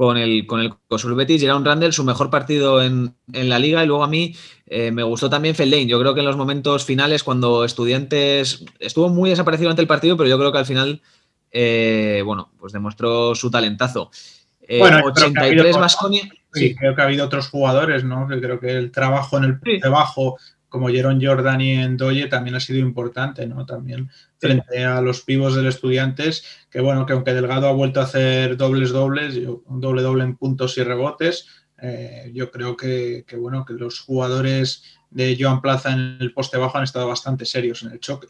con 0.00 0.16
el, 0.16 0.46
con 0.46 0.60
el 0.60 0.72
Cosul 0.88 1.14
Betis, 1.14 1.42
un 1.42 1.62
Randall, 1.62 1.92
su 1.92 2.04
mejor 2.04 2.30
partido 2.30 2.82
en, 2.82 3.14
la 3.34 3.58
liga 3.58 3.84
y 3.84 3.86
luego 3.86 4.02
a 4.02 4.08
mí 4.08 4.34
eh, 4.66 4.90
me 4.90 5.02
gustó 5.02 5.28
también 5.28 5.54
Fellain. 5.54 5.86
Yo 5.86 6.00
creo 6.00 6.14
que 6.14 6.20
en 6.20 6.26
los 6.26 6.38
momentos 6.38 6.86
finales, 6.86 7.22
cuando 7.22 7.66
Estudiantes 7.66 8.64
estuvo 8.78 9.10
muy 9.10 9.28
desaparecido 9.28 9.68
ante 9.68 9.82
el 9.82 9.86
partido, 9.86 10.16
pero 10.16 10.30
yo 10.30 10.38
creo 10.38 10.52
que 10.52 10.58
al 10.58 10.64
final, 10.64 11.02
eh, 11.50 12.22
bueno, 12.24 12.50
pues 12.58 12.72
demostró 12.72 13.34
su 13.34 13.50
talentazo. 13.50 14.10
bueno, 14.78 15.02
83 15.04 15.76
Vasconia. 15.76 16.22
Sí, 16.54 16.74
creo 16.74 16.96
que 16.96 17.02
ha 17.02 17.04
habido 17.04 17.26
otros 17.26 17.50
jugadores, 17.50 18.02
¿no? 18.02 18.26
Que 18.26 18.40
creo 18.40 18.58
que 18.58 18.70
el 18.70 18.90
trabajo 18.90 19.36
en 19.36 19.44
el 19.44 19.60
de 19.60 19.88
bajo, 19.90 20.38
como 20.70 20.88
Jeron 20.88 21.20
Jordan 21.22 21.60
y 21.60 21.72
Endoye, 21.72 22.28
también 22.28 22.56
ha 22.56 22.60
sido 22.60 22.78
importante, 22.78 23.46
¿no? 23.46 23.66
También 23.66 24.08
frente 24.38 24.84
a 24.84 25.02
los 25.02 25.20
pivos 25.20 25.54
del 25.54 25.66
Estudiantes, 25.66 26.44
que 26.70 26.80
bueno, 26.80 27.04
que 27.04 27.12
aunque 27.12 27.34
Delgado 27.34 27.68
ha 27.68 27.72
vuelto 27.72 28.00
a 28.00 28.04
hacer 28.04 28.56
dobles 28.56 28.90
dobles, 28.90 29.36
un 29.36 29.80
doble 29.80 30.00
doble 30.00 30.24
en 30.24 30.36
puntos 30.36 30.78
y 30.78 30.82
rebotes, 30.82 31.46
eh, 31.82 32.30
yo 32.34 32.50
creo 32.50 32.76
que, 32.76 33.24
bueno, 33.38 33.64
que 33.64 33.74
los 33.74 34.00
jugadores 34.00 34.84
de 35.10 35.36
Joan 35.38 35.60
Plaza 35.60 35.92
en 35.92 36.18
el 36.20 36.32
poste 36.32 36.56
bajo 36.56 36.78
han 36.78 36.84
estado 36.84 37.08
bastante 37.08 37.44
serios 37.44 37.82
en 37.82 37.92
el 37.92 38.00
choque. 38.00 38.28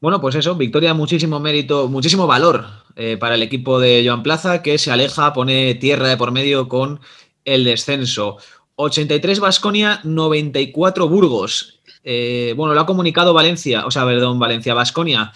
Bueno, 0.00 0.20
pues 0.20 0.34
eso, 0.34 0.54
victoria, 0.54 0.94
muchísimo 0.94 1.40
mérito, 1.40 1.88
muchísimo 1.88 2.26
valor 2.26 2.64
eh, 2.94 3.16
para 3.18 3.34
el 3.34 3.42
equipo 3.42 3.78
de 3.78 4.02
Joan 4.06 4.22
Plaza, 4.22 4.62
que 4.62 4.78
se 4.78 4.90
aleja, 4.90 5.32
pone 5.32 5.74
tierra 5.74 6.08
de 6.08 6.16
por 6.16 6.32
medio 6.32 6.68
con 6.68 7.00
el 7.44 7.64
descenso. 7.64 8.38
83 8.76 9.40
Vasconia, 9.40 10.00
94 10.04 11.08
Burgos. 11.08 11.80
Eh, 12.04 12.54
bueno, 12.56 12.74
lo 12.74 12.80
ha 12.80 12.86
comunicado 12.86 13.34
Valencia, 13.34 13.84
o 13.86 13.90
sea, 13.90 14.04
perdón, 14.04 14.38
Valencia, 14.38 14.74
Vasconia, 14.74 15.32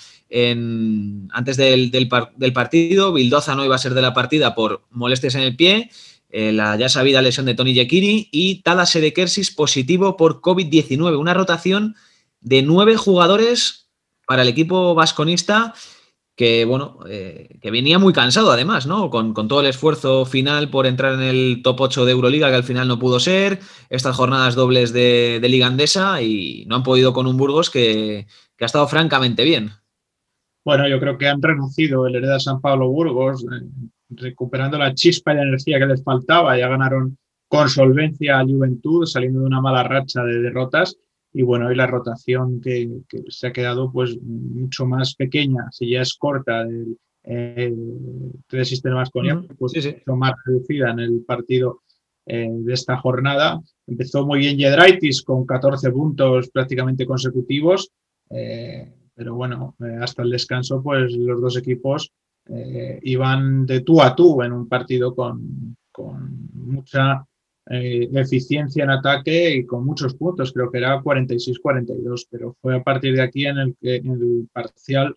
antes 1.32 1.56
del, 1.56 2.08
partido. 2.54 3.12
Bildoza 3.12 3.56
no 3.56 3.64
iba 3.64 3.74
a 3.74 3.78
ser 3.78 3.94
de 3.94 4.02
la 4.02 4.14
partida 4.14 4.54
por 4.54 4.82
molestias 4.90 5.34
en 5.34 5.42
el 5.42 5.56
pie, 5.56 5.90
eh, 6.30 6.52
la 6.52 6.76
ya 6.76 6.88
sabida 6.88 7.22
lesión 7.22 7.46
de 7.46 7.54
Tony 7.54 7.74
Yekiri 7.74 8.28
y 8.30 8.62
Tada 8.62 8.86
Sedekersis 8.86 9.50
positivo 9.50 10.16
por 10.16 10.40
COVID-19. 10.40 11.18
Una 11.18 11.34
rotación 11.34 11.96
de 12.40 12.62
nueve 12.62 12.96
jugadores 12.96 13.88
para 14.26 14.42
el 14.42 14.48
equipo 14.48 14.94
vasconista 14.94 15.74
que, 16.40 16.64
bueno, 16.64 17.00
eh, 17.06 17.58
que 17.60 17.70
venía 17.70 17.98
muy 17.98 18.14
cansado 18.14 18.50
además, 18.50 18.86
¿no? 18.86 19.10
Con, 19.10 19.34
todo 19.34 19.60
el 19.60 19.66
esfuerzo 19.66 20.24
final 20.24 20.70
por 20.70 20.86
entrar 20.86 21.12
en 21.12 21.20
el 21.20 21.60
top 21.62 21.82
8 21.82 22.06
de 22.06 22.12
Euroliga, 22.12 22.48
que 22.48 22.54
al 22.54 22.64
final 22.64 22.88
no 22.88 22.98
pudo 22.98 23.20
ser, 23.20 23.58
estas 23.90 24.16
jornadas 24.16 24.54
dobles 24.54 24.94
de, 24.94 25.38
Liga 25.42 25.66
Andesa 25.66 26.22
y 26.22 26.64
no 26.66 26.76
han 26.76 26.82
podido 26.82 27.12
con 27.12 27.26
un 27.26 27.36
Burgos 27.36 27.68
que, 27.68 28.26
ha 28.58 28.64
estado 28.64 28.88
francamente 28.88 29.44
bien. 29.44 29.68
Bueno, 30.64 30.88
yo 30.88 30.98
creo 30.98 31.18
que 31.18 31.28
han 31.28 31.42
renunciado 31.42 32.06
el 32.06 32.14
Hereda 32.14 32.40
San 32.40 32.62
Pablo 32.62 32.88
Burgos, 32.88 33.44
eh, 33.44 33.66
recuperando 34.08 34.78
la 34.78 34.94
chispa 34.94 35.34
y 35.34 35.36
la 35.36 35.42
energía 35.42 35.78
que 35.78 35.88
les 35.88 36.02
faltaba. 36.02 36.56
Ya 36.56 36.68
ganaron 36.68 37.18
con 37.48 37.68
solvencia 37.68 38.40
a 38.40 38.46
Juventud, 38.46 39.04
saliendo 39.04 39.40
de 39.40 39.46
una 39.46 39.60
mala 39.60 39.82
racha 39.82 40.24
de 40.24 40.38
derrotas 40.38 40.96
y 41.32 41.42
bueno, 41.42 41.70
y 41.70 41.76
la 41.76 41.86
rotación 41.86 42.60
que, 42.60 42.88
se 43.28 43.46
ha 43.46 43.52
quedado 43.52 43.90
pues 43.92 44.20
mucho 44.20 44.86
más 44.86 45.14
pequeña, 45.14 45.70
si 45.70 45.90
ya 45.90 46.02
es 46.02 46.14
corta 46.14 46.64
del 46.64 46.96
eh, 47.24 47.74
sistema 48.64 49.04
con 49.12 49.46
pues 49.58 49.74
mucho 49.74 50.16
más 50.16 50.32
reducida 50.44 50.90
en 50.90 51.00
el 51.00 51.24
partido 51.24 51.82
eh, 52.26 52.48
de 52.48 52.74
esta 52.74 52.96
jornada. 52.98 53.60
Empezó 53.88 54.24
muy 54.24 54.38
bien 54.38 54.58
Jedraitis 54.58 55.22
con 55.22 55.44
14 55.44 55.90
puntos 55.90 56.48
prácticamente 56.50 57.04
consecutivos, 57.04 57.90
eh, 58.30 58.92
pero 59.14 59.34
bueno, 59.34 59.74
eh, 59.80 59.96
hasta 60.00 60.22
el 60.22 60.30
descanso 60.30 60.82
pues 60.82 61.12
los 61.12 61.40
dos 61.40 61.56
equipos 61.56 62.12
iban 63.02 63.64
de 63.64 63.82
tú 63.82 64.02
a 64.02 64.16
tú 64.16 64.42
en 64.42 64.50
un 64.50 64.68
partido 64.68 65.14
con, 65.14 65.76
con 65.92 66.50
mucha 66.52 67.24
eh, 67.72 68.08
eficiencia 68.14 68.82
en 68.82 68.90
ataque 68.90 69.54
y 69.54 69.64
con 69.64 69.86
muchos 69.86 70.14
puntos, 70.16 70.52
creo 70.52 70.72
que 70.72 70.78
era 70.78 71.00
46-42, 71.00 72.26
pero 72.28 72.56
fue 72.60 72.74
a 72.74 72.82
partir 72.82 73.14
de 73.14 73.22
aquí 73.22 73.46
en 73.46 73.58
el, 73.58 73.76
en 73.80 74.10
el 74.10 74.48
parcial 74.52 75.14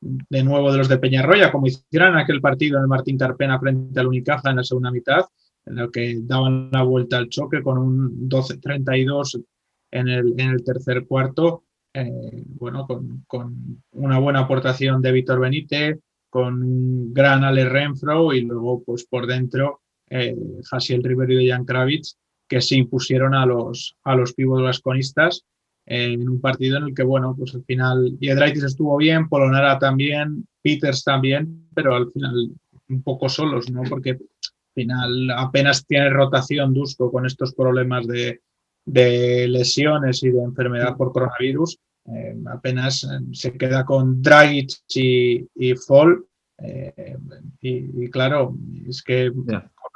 de 0.00 0.44
nuevo 0.44 0.70
de 0.70 0.78
los 0.78 0.88
de 0.88 0.98
Peñarroya, 0.98 1.50
como 1.50 1.66
hicieron 1.66 2.16
aquel 2.16 2.40
partido 2.40 2.76
en 2.78 2.84
el 2.84 2.88
Martín 2.88 3.18
Carpena 3.18 3.58
frente 3.58 3.98
al 3.98 4.06
Unicaja 4.06 4.50
en 4.50 4.56
la 4.56 4.62
segunda 4.62 4.92
mitad, 4.92 5.24
en 5.66 5.78
el 5.80 5.90
que 5.90 6.20
daban 6.22 6.70
la 6.70 6.84
vuelta 6.84 7.16
al 7.16 7.28
choque 7.30 7.64
con 7.64 7.78
un 7.78 8.28
12-32 8.28 9.42
en 9.90 10.08
el, 10.08 10.34
en 10.38 10.50
el 10.50 10.62
tercer 10.62 11.04
cuarto, 11.04 11.64
eh, 11.92 12.44
bueno, 12.46 12.86
con, 12.86 13.24
con, 13.26 13.82
una 13.90 14.20
buena 14.20 14.40
aportación 14.40 15.02
de 15.02 15.10
Víctor 15.10 15.40
Benítez, 15.40 15.98
con 16.30 16.62
un 16.62 17.12
gran 17.12 17.42
Ale 17.42 17.68
Renfro 17.68 18.32
y 18.32 18.42
luego 18.42 18.84
pues 18.84 19.04
por 19.04 19.26
dentro 19.26 19.80
eh, 20.10 20.36
Hasiel 20.70 21.02
Rivero 21.02 21.40
y 21.40 21.48
Jan 21.48 21.64
Kravitz, 21.64 22.16
que 22.48 22.60
se 22.60 22.76
impusieron 22.76 23.34
a 23.34 23.46
los, 23.46 23.96
a 24.04 24.16
los 24.16 24.32
pibos 24.32 24.62
vasconistas 24.62 25.44
en 25.88 26.28
un 26.28 26.40
partido 26.40 26.76
en 26.76 26.84
el 26.84 26.94
que, 26.94 27.02
bueno, 27.02 27.34
pues 27.36 27.54
al 27.54 27.64
final 27.64 28.18
Yedraitis 28.20 28.62
estuvo 28.62 28.96
bien, 28.98 29.28
Polonara 29.28 29.78
también, 29.78 30.46
Peters 30.62 31.02
también, 31.02 31.68
pero 31.74 31.94
al 31.94 32.10
final 32.10 32.52
un 32.90 33.02
poco 33.02 33.28
solos, 33.28 33.70
¿no? 33.70 33.82
Porque 33.88 34.10
al 34.10 34.18
final 34.74 35.30
apenas 35.30 35.86
tiene 35.86 36.10
rotación 36.10 36.74
Dusko 36.74 37.10
con 37.10 37.24
estos 37.24 37.54
problemas 37.54 38.06
de, 38.06 38.40
lesiones 39.48 40.22
y 40.22 40.30
de 40.30 40.42
enfermedad 40.42 40.96
por 40.96 41.12
coronavirus. 41.12 41.78
Eh, 42.06 42.36
apenas 42.46 43.04
eh, 43.04 43.20
se 43.32 43.52
queda 43.52 43.84
con 43.84 44.22
Dragic 44.22 44.70
y, 44.94 45.46
y 45.54 45.74
Fall. 45.74 46.24
Y, 47.60 48.10
claro, 48.10 48.56
es 48.88 49.02
que 49.02 49.32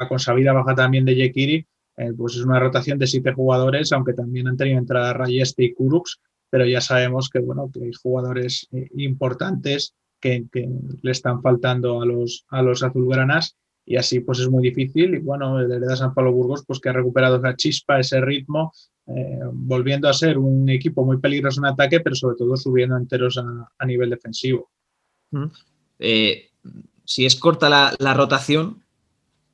con 0.08 0.18
Sabida 0.18 0.52
baja 0.52 0.74
también 0.74 1.04
de 1.04 1.14
Yekiri, 1.14 1.66
eh, 1.96 2.12
pues 2.16 2.36
es 2.36 2.44
una 2.44 2.58
rotación 2.58 2.98
de 2.98 3.06
siete 3.06 3.32
jugadores, 3.32 3.92
aunque 3.92 4.14
también 4.14 4.48
han 4.48 4.56
tenido 4.56 4.78
entrada 4.78 5.12
Rayeste 5.12 5.64
y 5.64 5.74
Kurux, 5.74 6.20
pero 6.50 6.66
ya 6.66 6.80
sabemos 6.80 7.28
que, 7.28 7.40
bueno, 7.40 7.70
que 7.72 7.84
hay 7.84 7.92
jugadores 7.92 8.68
eh, 8.72 8.88
importantes 8.96 9.94
que, 10.20 10.46
le 11.02 11.10
están 11.10 11.42
faltando 11.42 12.00
a 12.00 12.06
los, 12.06 12.46
a 12.48 12.62
los 12.62 12.82
azulgranas 12.82 13.56
y 13.84 13.96
así 13.96 14.20
pues 14.20 14.38
es 14.38 14.48
muy 14.48 14.62
difícil. 14.62 15.14
Y 15.14 15.18
bueno, 15.18 15.58
el 15.58 15.70
Hereda 15.70 15.96
San 15.96 16.14
Pablo 16.14 16.32
Burgos 16.32 16.64
pues 16.66 16.78
que 16.80 16.88
ha 16.88 16.92
recuperado 16.92 17.36
esa 17.36 17.56
chispa, 17.56 17.98
ese 17.98 18.20
ritmo, 18.20 18.72
eh, 19.06 19.40
volviendo 19.52 20.08
a 20.08 20.12
ser 20.12 20.38
un 20.38 20.68
equipo 20.68 21.04
muy 21.04 21.18
peligroso 21.18 21.60
en 21.60 21.66
ataque, 21.66 22.00
pero 22.00 22.14
sobre 22.14 22.36
todo 22.36 22.56
subiendo 22.56 22.96
enteros 22.96 23.38
a, 23.38 23.86
nivel 23.86 24.10
defensivo. 24.10 24.70
Si 27.04 27.26
es 27.26 27.36
corta 27.36 27.68
la, 27.68 27.94
la, 27.98 28.14
rotación, 28.14 28.82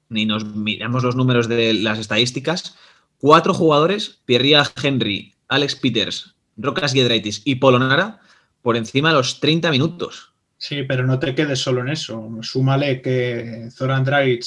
ni 0.08 0.26
nos 0.26 0.44
miramos 0.54 1.02
los 1.02 1.16
números 1.16 1.48
de 1.48 1.74
las 1.74 1.98
estadísticas, 1.98 2.76
cuatro 3.18 3.54
jugadores, 3.54 4.20
Pierre 4.24 4.62
Henry, 4.82 5.34
Alex 5.48 5.76
Peters, 5.76 6.34
Rocas 6.56 6.92
Giedraitis 6.92 7.42
y 7.44 7.56
Polonara, 7.56 8.20
por 8.62 8.76
encima 8.76 9.10
de 9.10 9.16
los 9.16 9.40
30 9.40 9.70
minutos. 9.70 10.32
Sí, 10.56 10.82
pero 10.82 11.06
no 11.06 11.18
te 11.18 11.34
quedes 11.34 11.60
solo 11.60 11.80
en 11.82 11.88
eso. 11.88 12.30
Súmale 12.42 13.00
que 13.00 13.68
Zoran 13.70 14.04
Dragic 14.04 14.44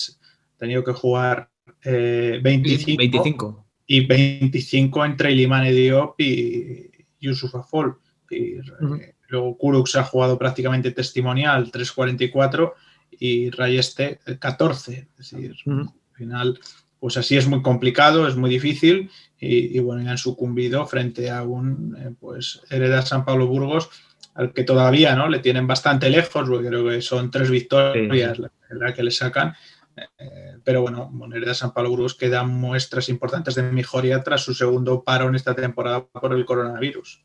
ha 0.55 0.57
tenido 0.57 0.83
que 0.83 0.91
jugar 0.91 1.49
25, 1.83 2.91
eh, 2.91 2.97
25, 2.97 3.65
y 3.87 4.05
25 4.05 5.05
entre 5.05 5.31
Iliman 5.31 5.63
Diop 5.63 6.19
y 6.19 6.91
Yusuf 7.19 7.55
Afol. 7.55 7.97
Y, 8.29 8.55
eh, 8.55 9.15
Luego 9.31 9.57
Kurux 9.57 9.95
ha 9.95 10.03
jugado 10.03 10.37
prácticamente 10.37 10.91
testimonial, 10.91 11.71
3.44 11.71 12.73
y 13.11 13.49
Rayeste 13.49 14.19
14. 14.39 14.93
Eh, 14.93 15.07
es 15.17 15.31
decir, 15.31 15.55
al 15.65 15.89
final, 16.13 16.59
pues 16.99 17.15
así 17.15 17.37
es 17.37 17.47
muy 17.47 17.61
complicado, 17.61 18.27
es 18.27 18.35
muy 18.35 18.49
difícil 18.49 19.09
y, 19.39 19.79
bueno, 19.79 20.03
ya 20.03 20.11
han 20.11 20.17
sucumbido 20.17 20.85
frente 20.85 21.31
a 21.31 21.43
un 21.43 21.95
eh, 21.97 22.13
pues 22.19 22.61
Hereda 22.69 23.03
San 23.03 23.23
Pablo 23.23 23.47
Burgos 23.47 23.89
al 24.33 24.53
que 24.53 24.63
todavía 24.63 25.15
no 25.15 25.27
le 25.27 25.39
tienen 25.39 25.65
bastante 25.65 26.09
lejos, 26.09 26.47
porque 26.47 26.67
creo 26.67 26.87
que 26.87 27.01
son 27.01 27.31
tres 27.31 27.49
victorias 27.49 28.39
la, 28.39 28.93
que 28.93 29.03
le 29.03 29.11
sacan. 29.11 29.53
Eh, 29.95 30.57
pero 30.63 30.81
bueno, 30.81 31.09
Moneda 31.09 31.53
San 31.53 31.73
Pablo 31.73 31.89
Burgos 31.89 32.15
quedan 32.15 32.49
muestras 32.49 33.09
importantes 33.09 33.55
de 33.55 33.63
mejoría 33.63 34.23
tras 34.23 34.41
su 34.41 34.53
segundo 34.53 35.03
paro 35.03 35.27
en 35.27 35.35
esta 35.35 35.53
temporada 35.53 36.05
por 36.05 36.33
el 36.33 36.45
coronavirus. 36.45 37.23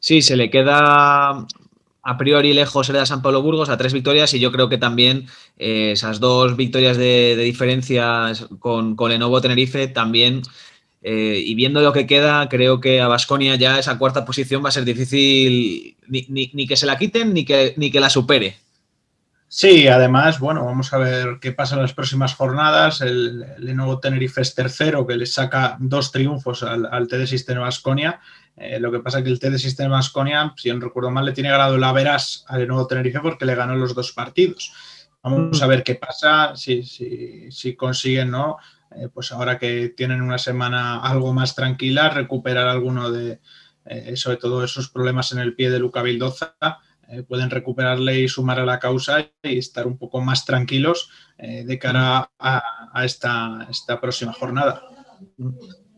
Sí, 0.00 0.22
se 0.22 0.36
le 0.36 0.50
queda 0.50 1.46
a 2.08 2.16
priori 2.16 2.54
lejos 2.54 2.88
era 2.88 3.04
San 3.04 3.20
Pablo 3.20 3.42
Burgos 3.42 3.68
a 3.68 3.76
tres 3.76 3.92
victorias 3.92 4.32
y 4.32 4.40
yo 4.40 4.50
creo 4.50 4.70
que 4.70 4.78
también 4.78 5.26
eh, 5.58 5.92
esas 5.92 6.20
dos 6.20 6.56
victorias 6.56 6.96
de, 6.96 7.36
diferencia 7.36 8.32
con, 8.60 8.96
con, 8.96 9.10
Lenovo 9.10 9.42
Tenerife 9.42 9.88
también 9.88 10.40
eh, 11.02 11.42
y 11.44 11.54
viendo 11.54 11.82
lo 11.82 11.92
que 11.92 12.06
queda 12.06 12.48
creo 12.48 12.80
que 12.80 13.02
a 13.02 13.08
Basconia 13.08 13.56
ya 13.56 13.78
esa 13.78 13.98
cuarta 13.98 14.24
posición 14.24 14.64
va 14.64 14.70
a 14.70 14.72
ser 14.72 14.86
difícil 14.86 15.96
ni, 16.08 16.66
que 16.66 16.76
se 16.76 16.86
la 16.86 16.96
quiten 16.96 17.34
ni 17.34 17.44
que, 17.44 17.74
ni 17.76 17.90
que 17.90 18.00
la 18.00 18.08
supere. 18.08 18.56
Sí, 19.50 19.88
además, 19.88 20.40
bueno, 20.40 20.64
vamos 20.64 20.92
a 20.92 20.98
ver 20.98 21.38
qué 21.40 21.52
pasa 21.52 21.74
en 21.74 21.82
las 21.82 21.94
próximas 21.94 22.34
jornadas. 22.34 23.00
El, 23.00 23.46
Lenovo 23.58 23.98
Tenerife 23.98 24.42
es 24.42 24.54
tercero, 24.54 25.06
que 25.06 25.16
le 25.16 25.24
saca 25.24 25.76
dos 25.80 26.12
triunfos 26.12 26.62
al, 26.62 26.86
al 26.86 27.08
TD 27.08 27.26
Sistema 27.26 27.60
Basconia 27.60 28.20
eh, 28.60 28.80
lo 28.80 28.90
que 28.90 29.00
pasa 29.00 29.18
es 29.18 29.24
que 29.24 29.30
el 29.30 29.38
T 29.38 29.50
de 29.50 29.58
Sistema 29.58 29.98
Asconia, 29.98 30.54
si 30.56 30.72
no 30.72 30.80
recuerdo 30.80 31.10
mal, 31.10 31.24
le 31.24 31.32
tiene 31.32 31.50
ganado 31.50 31.76
la 31.78 31.92
Veras 31.92 32.44
al 32.48 32.66
nuevo 32.66 32.86
Tenerife 32.86 33.20
porque 33.20 33.46
le 33.46 33.54
ganó 33.54 33.76
los 33.76 33.94
dos 33.94 34.12
partidos. 34.12 34.72
Vamos 35.22 35.60
a 35.62 35.66
ver 35.66 35.82
qué 35.82 35.96
pasa, 35.96 36.54
si, 36.54 36.82
si, 36.82 37.76
consiguen, 37.76 38.30
¿no? 38.30 38.56
Eh, 38.96 39.08
pues 39.12 39.32
ahora 39.32 39.58
que 39.58 39.90
tienen 39.90 40.22
una 40.22 40.38
semana 40.38 41.00
algo 41.00 41.32
más 41.32 41.54
tranquila, 41.54 42.08
recuperar 42.08 42.68
alguno 42.68 43.10
de, 43.10 43.40
eh, 43.84 44.16
sobre 44.16 44.36
todo 44.36 44.64
esos 44.64 44.88
problemas 44.88 45.32
en 45.32 45.38
el 45.38 45.54
pie 45.54 45.70
de 45.70 45.78
Luca 45.78 46.02
Vildoza, 46.02 46.56
eh, 47.10 47.22
pueden 47.22 47.48
recuperarle 47.48 48.20
y 48.20 48.28
sumar 48.28 48.60
a 48.60 48.66
la 48.66 48.78
causa 48.78 49.30
y 49.42 49.56
estar 49.56 49.86
un 49.86 49.96
poco 49.96 50.20
más 50.20 50.44
tranquilos 50.44 51.10
eh, 51.38 51.64
de 51.64 51.78
cara 51.78 52.30
a, 52.38 53.02
esta, 53.02 53.66
esta, 53.70 53.98
próxima 53.98 54.34
jornada. 54.34 54.82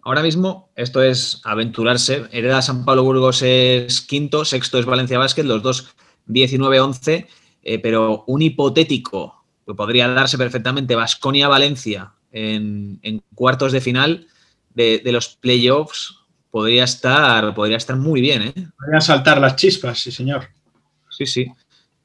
Ahora 0.02 0.22
mismo 0.22 0.70
esto 0.76 1.02
es 1.02 1.40
aventurarse. 1.44 2.24
Hereda 2.32 2.62
San 2.62 2.84
Pablo 2.84 3.04
Burgos 3.04 3.42
es 3.42 4.00
quinto, 4.00 4.44
sexto 4.44 4.78
es 4.78 4.86
Valencia 4.86 5.18
Basket, 5.18 5.44
los 5.44 5.62
dos 5.62 5.94
19-11, 6.28 7.26
eh, 7.62 7.78
pero 7.78 8.24
un 8.26 8.42
hipotético 8.42 9.44
que 9.66 9.74
podría 9.74 10.08
darse 10.08 10.38
perfectamente 10.38 10.94
Vasconia-Valencia 10.94 12.12
en, 12.32 13.00
cuartos 13.34 13.72
de 13.72 13.80
final 13.80 14.26
de, 14.74 15.00
de 15.04 15.12
los 15.12 15.28
playoffs 15.28 16.20
podría 16.50 16.84
estar, 16.84 17.54
podría 17.54 17.76
estar 17.76 17.96
muy 17.96 18.20
bien. 18.20 18.42
¿eh? 18.42 18.54
Podrían 18.78 19.02
saltar 19.02 19.40
las 19.40 19.56
chispas, 19.56 19.98
sí, 19.98 20.10
señor. 20.10 20.48
Sí, 21.08 21.26
sí. 21.26 21.52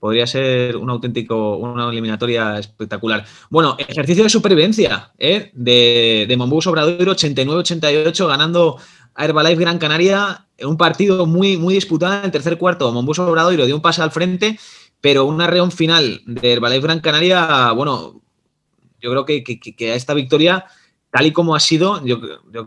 Podría 0.06 0.28
ser 0.28 0.78
un 0.78 0.88
auténtico, 0.92 1.58
una 1.58 1.90
eliminatoria 1.90 2.60
espectacular. 2.60 3.26
Bueno, 3.50 3.76
ejercicio 3.80 4.24
de 4.24 4.30
supervivencia 4.30 5.12
¿eh? 5.18 5.50
de, 5.56 6.28
de 6.30 6.38
Monbus 6.38 6.68
Obradoiro, 6.68 7.16
89-88, 7.16 8.28
ganando 8.28 8.78
a 9.16 9.26
Herbalife 9.26 9.62
Gran 9.62 9.80
Canaria. 9.80 10.46
Un 10.62 10.78
partido 10.78 11.26
muy, 11.26 11.58
muy 11.58 11.74
disputado 11.74 12.20
en 12.20 12.26
el 12.26 12.32
tercer 12.32 12.60
cuarto. 12.60 12.92
Monbus 12.92 13.18
Obradoiro 13.18 13.66
dio 13.66 13.76
un 13.76 13.82
pase 13.82 14.04
al 14.04 14.12
frente, 14.12 14.60
pero 15.02 15.26
una 15.26 15.48
reón 15.48 15.72
final 15.72 16.22
de 16.28 16.54
Herbalife 16.54 16.84
Gran 16.84 17.00
Canaria, 17.00 17.72
bueno, 17.72 18.22
yo 19.02 19.10
creo 19.10 19.26
que, 19.26 19.44
que 19.44 19.92
a 19.92 19.96
esta 19.96 20.14
victoria 20.14 20.66
tal 21.16 21.28
y 21.28 21.32
como 21.32 21.56
ha 21.56 21.62
sido, 21.62 22.06
yo, 22.06 22.20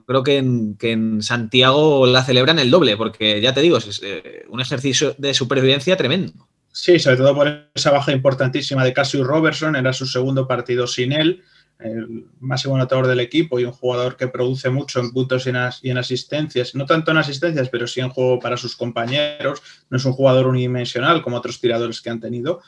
creo 0.06 0.22
que 0.22 0.38
en, 0.38 1.22
Santiago 1.22 2.06
la 2.06 2.24
celebran 2.24 2.58
el 2.58 2.70
doble, 2.70 2.96
porque 2.96 3.42
ya 3.42 3.52
te 3.52 3.60
digo, 3.60 3.76
es 3.76 4.00
eh, 4.02 4.46
un 4.48 4.62
ejercicio 4.62 5.14
de 5.18 5.34
supervivencia 5.34 5.98
tremendo. 5.98 6.47
Sí, 6.72 6.98
sobre 6.98 7.16
todo 7.16 7.34
por 7.34 7.70
esa 7.74 7.90
baja 7.90 8.12
importantísima 8.12 8.84
de 8.84 8.92
Cassius 8.92 9.26
Robertson, 9.26 9.76
era 9.76 9.92
su 9.92 10.06
segundo 10.06 10.46
partido 10.46 10.86
sin 10.86 11.12
él, 11.12 11.42
el 11.78 12.26
máximo 12.40 12.74
anotador 12.74 13.06
del 13.06 13.20
equipo 13.20 13.58
y 13.58 13.64
un 13.64 13.72
jugador 13.72 14.16
que 14.16 14.28
produce 14.28 14.68
mucho 14.68 15.00
en 15.00 15.12
puntos 15.12 15.46
y 15.46 15.50
en, 15.90 15.98
asistencias, 15.98 16.74
no 16.74 16.86
tanto 16.86 17.10
en 17.10 17.18
asistencias, 17.18 17.68
pero 17.68 17.86
sí 17.86 18.00
en 18.00 18.10
juego 18.10 18.40
para 18.40 18.56
sus 18.56 18.76
compañeros, 18.76 19.62
no 19.88 19.96
es 19.96 20.04
un 20.04 20.12
jugador 20.12 20.46
unidimensional 20.46 21.22
como 21.22 21.36
otros 21.36 21.60
tiradores 21.60 22.00
que 22.00 22.10
han 22.10 22.20
tenido. 22.20 22.60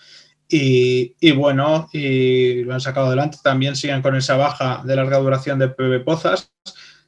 Y, 0.52 1.30
bueno, 1.32 1.88
y 1.92 2.64
lo 2.64 2.74
han 2.74 2.80
sacado 2.80 3.06
adelante. 3.06 3.38
También 3.40 3.76
siguen 3.76 4.02
con 4.02 4.16
esa 4.16 4.36
baja 4.36 4.82
de 4.84 4.96
larga 4.96 5.18
duración 5.18 5.60
de 5.60 5.68
PB 5.68 6.04
Pozas. 6.04 6.50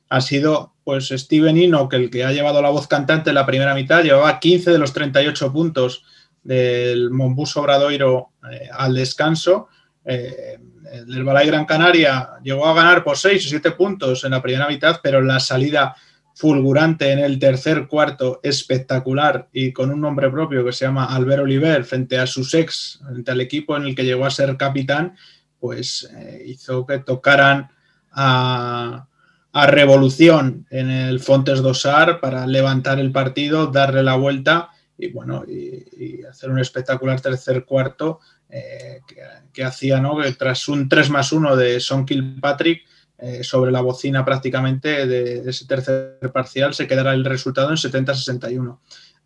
Ha 0.08 0.20
sido 0.20 0.75
pues 0.84 1.08
Steven 1.08 1.56
Enoch 1.56 1.92
el 1.94 2.08
que 2.08 2.22
ha 2.22 2.30
llevado 2.30 2.62
la 2.62 2.70
voz 2.70 2.87
cantante 2.87 3.30
en 3.30 3.34
la 3.34 3.46
primera 3.46 3.75
mitad. 3.75 4.04
Llevaba 4.04 4.38
15 4.38 4.70
de 4.70 4.78
los 4.78 4.92
38 4.92 5.52
puntos 5.52 6.04
del 6.42 7.11
Monbus 7.11 7.56
Obradoiro 7.56 8.32
eh, 8.50 8.68
al 8.72 8.94
descanso. 8.94 9.68
Eh, 10.04 10.58
el 10.92 11.25
Balay 11.25 11.46
Gran 11.46 11.64
Canaria 11.64 12.30
llegó 12.42 12.66
a 12.66 12.75
ganar 12.75 13.02
por 13.02 13.16
6 13.16 13.46
o 13.46 13.49
7 13.49 13.70
puntos 13.72 14.25
en 14.25 14.32
la 14.32 14.42
primera 14.42 14.68
mitad, 14.68 15.00
pero 15.02 15.22
la 15.22 15.40
salida 15.40 15.94
fulgurante 16.34 17.12
en 17.12 17.18
el 17.18 17.38
tercer 17.38 17.87
cuarto, 17.87 18.40
espectacular 18.42 19.49
y 19.52 19.72
con 19.72 19.90
un 19.90 20.00
nombre 20.00 20.30
propio 20.30 20.64
que 20.64 20.72
se 20.72 20.84
llama 20.87 21.06
Albert 21.06 21.42
Oliver 21.42 21.84
frente 21.84 22.18
a 22.18 22.26
sus 22.26 22.54
ex, 22.54 23.00
frente 23.06 23.30
al 23.30 23.40
equipo 23.40 23.76
en 23.76 23.84
el 23.84 23.94
que 23.94 24.04
llegó 24.04 24.25
a 24.25 24.30
ser 24.30 24.56
capitán, 24.56 25.16
pues 25.61 26.11
eh, 26.16 26.42
hizo 26.46 26.87
que 26.87 26.99
tocaran 26.99 27.70
a, 28.11 29.06
revolución 29.54 30.66
en 30.70 30.90
el 30.90 31.20
Fontes 31.20 31.61
Dosar 31.61 32.20
para 32.20 32.46
levantar 32.46 32.99
el 32.99 33.12
partido, 33.12 33.66
darle 33.66 34.02
la 34.02 34.14
vuelta 34.14 34.70
y 35.02 35.09
bueno, 35.12 35.44
y, 35.47 36.25
hacer 36.25 36.50
un 36.50 36.61
espectacular 36.61 37.21
tercer 37.21 37.64
cuarto 37.64 38.21
eh, 38.49 39.00
que, 39.52 39.64
hacía, 39.64 40.00
¿no? 40.00 40.16
Que 40.18 40.32
tras 40.32 40.68
un 40.68 40.88
3 40.88 41.11
más 41.11 41.32
1 41.32 41.56
de 41.56 41.80
Son 41.80 42.06
Kilpatrick, 42.06 42.82
eh, 43.18 43.42
sobre 43.42 43.73
la 43.73 43.80
bocina 43.80 44.25
prácticamente 44.25 45.06
de, 45.06 45.49
ese 45.49 45.66
tercer 45.66 46.18
parcial, 46.33 46.72
se 46.74 46.87
quedará 46.87 47.14
el 47.14 47.24
resultado 47.24 47.70
en 47.70 47.76
70-61. 47.76 48.79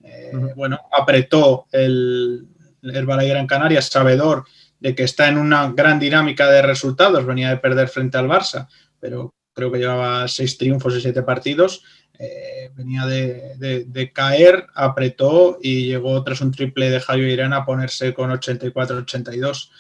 Eh, 0.02 0.32
bueno, 0.54 0.80
apretó 0.98 1.66
el, 1.72 2.46
el 2.82 3.06
Gran 3.06 3.46
Canaria, 3.46 3.82
sabedor 3.82 4.44
de 4.80 4.94
que 4.94 5.02
está 5.02 5.28
en 5.28 5.38
una 5.38 5.72
gran 5.72 5.98
dinámica 5.98 6.50
de 6.50 6.62
resultados, 6.62 7.26
venía 7.26 7.50
de 7.50 7.56
perder 7.58 7.88
frente 7.88 8.18
al 8.18 8.28
Barça, 8.28 8.68
pero 9.00 9.34
creo 9.52 9.72
que 9.72 9.78
llevaba 9.78 10.28
seis 10.28 10.58
triunfos 10.58 10.94
y 10.96 11.00
siete 11.00 11.22
partidos, 11.22 11.82
eh, 12.18 12.70
venía 12.74 13.04
de, 13.06 14.10
caer, 14.14 14.66
apretó 14.74 15.58
y 15.62 15.86
llegó 15.86 16.22
tras 16.22 16.40
un 16.40 16.50
triple 16.50 16.90
de 16.90 17.00
Javier 17.00 17.30
Irán 17.30 17.52
a 17.52 17.64
ponerse 17.64 18.14
con 18.14 18.30
84-82. 18.30 19.70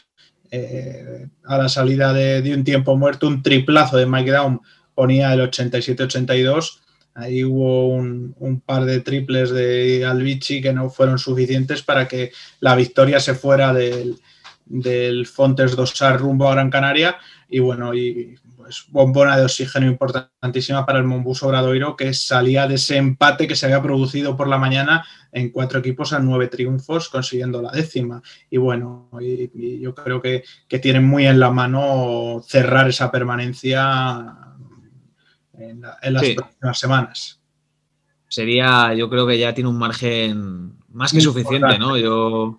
Eh, 0.50 1.26
a 1.44 1.58
la 1.58 1.68
salida 1.68 2.12
de, 2.12 2.54
un 2.54 2.64
tiempo 2.64 2.96
muerto, 2.96 3.26
un 3.26 3.42
triplazo 3.42 3.96
de 3.96 4.06
Mike 4.06 4.30
Down 4.30 4.60
ponía 4.94 5.32
el 5.32 5.40
87-82. 5.40 6.80
Ahí 7.14 7.42
hubo 7.44 7.88
un, 7.88 8.62
par 8.64 8.84
de 8.84 9.00
triples 9.00 9.50
de 9.50 10.04
Albici 10.04 10.60
que 10.60 10.72
no 10.72 10.90
fueron 10.90 11.18
suficientes 11.18 11.82
para 11.82 12.06
que 12.06 12.32
la 12.60 12.76
victoria 12.76 13.20
se 13.20 13.34
fuera 13.34 13.72
del, 13.72 14.16
del 14.66 15.26
Fontes 15.26 15.74
Dosar 15.74 16.20
rumbo 16.20 16.48
a 16.48 16.54
Gran 16.54 16.70
Canaria. 16.70 17.16
Y 17.48 17.60
bueno, 17.60 17.94
y 17.94 18.36
pues, 18.66 18.84
bombona 18.88 19.36
de 19.36 19.44
oxígeno 19.44 19.86
importantísima 19.86 20.84
para 20.84 20.98
el 20.98 21.04
Monbus 21.04 21.44
Obradoiro, 21.44 21.94
que 21.94 22.12
salía 22.12 22.66
de 22.66 22.74
ese 22.74 22.96
empate 22.96 23.46
que 23.46 23.54
se 23.54 23.66
había 23.66 23.80
producido 23.80 24.36
por 24.36 24.48
la 24.48 24.58
mañana 24.58 25.06
en 25.30 25.50
cuatro 25.50 25.78
equipos 25.78 26.12
a 26.12 26.18
nueve 26.18 26.48
triunfos, 26.48 27.08
consiguiendo 27.08 27.62
la 27.62 27.70
décima. 27.70 28.20
Y 28.50 28.56
bueno, 28.56 29.08
y, 29.20 29.78
yo 29.78 29.94
creo 29.94 30.20
que, 30.20 30.42
tienen 30.82 31.04
muy 31.04 31.28
en 31.28 31.38
la 31.38 31.52
mano 31.52 32.42
cerrar 32.44 32.88
esa 32.88 33.12
permanencia 33.12 34.36
en, 35.56 35.80
las 35.80 36.24
próximas 36.34 36.78
semanas. 36.80 37.40
Sería, 38.26 38.92
yo 38.94 39.08
creo 39.08 39.28
que 39.28 39.38
ya 39.38 39.54
tiene 39.54 39.70
un 39.70 39.78
margen 39.78 40.76
más 40.88 41.12
que 41.12 41.20
suficiente, 41.20 41.78
¿no? 41.78 41.96
Yo 41.96 42.58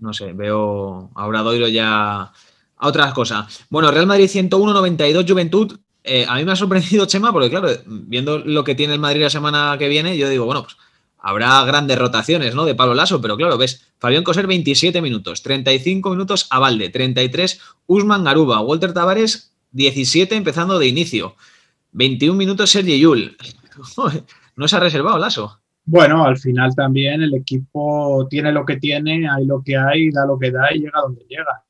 no 0.00 0.12
sé, 0.12 0.32
veo 0.32 1.10
a 1.14 1.26
Obradoiro 1.26 1.68
ya 1.68 2.32
a 2.80 2.88
otras 2.88 3.12
cosas. 3.12 3.66
Bueno, 3.68 3.90
Real 3.90 4.06
Madrid 4.06 4.28
101-92 4.28 5.28
Juventud. 5.28 5.78
Eh, 6.02 6.24
a 6.26 6.36
mí 6.36 6.44
me 6.44 6.52
ha 6.52 6.56
sorprendido 6.56 7.04
Chema, 7.06 7.32
porque 7.32 7.50
claro, 7.50 7.68
viendo 7.86 8.38
lo 8.38 8.64
que 8.64 8.74
tiene 8.74 8.94
el 8.94 9.00
Madrid 9.00 9.22
la 9.22 9.30
semana 9.30 9.76
que 9.78 9.88
viene, 9.88 10.16
yo 10.16 10.28
digo, 10.28 10.46
bueno, 10.46 10.62
pues 10.62 10.76
habrá 11.18 11.62
grandes 11.64 11.98
rotaciones, 11.98 12.54
¿no? 12.54 12.64
De 12.64 12.74
Pablo 12.74 12.94
Lasso, 12.94 13.20
pero 13.20 13.36
claro, 13.36 13.58
ves, 13.58 13.86
Fabián 13.98 14.24
Coser 14.24 14.46
27 14.46 15.02
minutos, 15.02 15.42
35 15.42 16.10
minutos 16.10 16.46
a 16.50 16.58
Valde, 16.58 16.88
33 16.88 17.60
Usman 17.86 18.24
Garuba, 18.24 18.60
Walter 18.60 18.94
Tavares 18.94 19.52
17 19.72 20.34
empezando 20.34 20.78
de 20.78 20.86
inicio, 20.86 21.36
21 21.92 22.36
minutos 22.36 22.70
Sergi 22.70 22.98
Yul. 22.98 23.36
no 24.56 24.68
se 24.68 24.76
ha 24.76 24.80
reservado 24.80 25.18
Lasso. 25.18 25.60
Bueno, 25.84 26.24
al 26.24 26.38
final 26.38 26.74
también 26.74 27.20
el 27.20 27.34
equipo 27.34 28.26
tiene 28.30 28.52
lo 28.52 28.64
que 28.64 28.76
tiene, 28.76 29.28
hay 29.28 29.44
lo 29.44 29.62
que 29.62 29.76
hay, 29.76 30.10
da 30.10 30.24
lo 30.24 30.38
que 30.38 30.50
da 30.50 30.72
y 30.72 30.78
llega 30.78 31.00
donde 31.02 31.24
llega. 31.28 31.64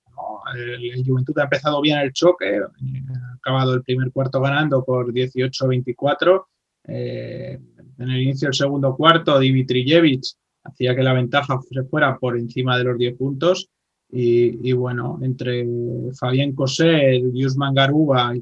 El, 0.54 1.04
Juventud 1.04 1.38
ha 1.38 1.44
empezado 1.44 1.80
bien 1.80 1.98
el 1.98 2.12
choque, 2.12 2.58
ha 2.58 3.34
acabado 3.34 3.74
el 3.74 3.82
primer 3.82 4.10
cuarto 4.12 4.40
ganando 4.40 4.84
por 4.84 5.12
18-24. 5.12 6.44
Eh, 6.88 7.58
en 7.98 8.10
el 8.10 8.22
inicio 8.22 8.46
del 8.46 8.54
segundo 8.54 8.96
cuarto, 8.96 9.38
Dimitrijevic 9.38 10.22
hacía 10.64 10.94
que 10.94 11.02
la 11.02 11.12
ventaja 11.12 11.58
se 11.70 11.82
fuera 11.84 12.16
por 12.18 12.38
encima 12.38 12.76
de 12.78 12.84
los 12.84 12.98
10 12.98 13.16
puntos. 13.16 13.68
Y, 14.12 14.72
bueno, 14.72 15.20
entre 15.22 15.64
Fabián 16.18 16.52
Cosé 16.52 17.14
y 17.14 17.46
Usman 17.46 17.74
Garuba, 17.74 18.32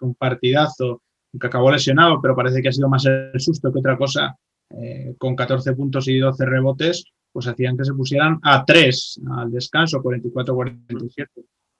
un 0.00 0.14
partidazo 0.14 1.02
que 1.38 1.46
acabó 1.46 1.70
lesionado, 1.70 2.20
pero 2.22 2.34
parece 2.34 2.62
que 2.62 2.68
ha 2.68 2.72
sido 2.72 2.88
más 2.88 3.04
el 3.04 3.38
susto 3.38 3.70
que 3.72 3.80
otra 3.80 3.98
cosa, 3.98 4.36
eh, 4.70 5.14
con 5.18 5.36
14 5.36 5.74
puntos 5.74 6.08
y 6.08 6.18
12 6.18 6.46
rebotes, 6.46 7.04
pues 7.34 7.48
hacían 7.48 7.76
que 7.76 7.84
se 7.84 7.92
pusieran 7.92 8.38
a 8.44 8.64
3 8.64 9.20
al 9.32 9.50
descanso, 9.50 10.00
44-47. 10.00 11.26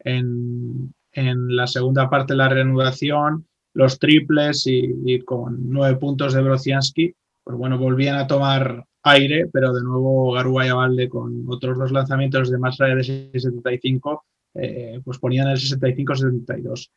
En, 0.00 0.92
en, 1.12 1.56
la 1.56 1.68
segunda 1.68 2.10
parte 2.10 2.32
de 2.32 2.38
la 2.38 2.48
reanudación, 2.48 3.46
los 3.72 4.00
triples 4.00 4.66
y, 4.66 5.20
con 5.20 5.70
9 5.70 5.96
puntos 5.98 6.34
de 6.34 6.42
Brociansky, 6.42 7.14
pues 7.44 7.56
bueno, 7.56 7.78
volvían 7.78 8.16
a 8.16 8.26
tomar 8.26 8.84
aire, 9.04 9.48
pero 9.52 9.72
de 9.72 9.84
nuevo 9.84 10.32
Garúa 10.32 10.66
y 10.66 10.70
Avalde 10.70 11.08
con 11.08 11.44
otros 11.46 11.78
dos 11.78 11.92
lanzamientos 11.92 12.50
de 12.50 12.58
más 12.58 12.76
de 12.76 12.86
6.75, 13.32 14.22
eh, 14.54 15.00
pues 15.04 15.18
ponían 15.20 15.46
el 15.46 15.58
65-72. 15.58 16.90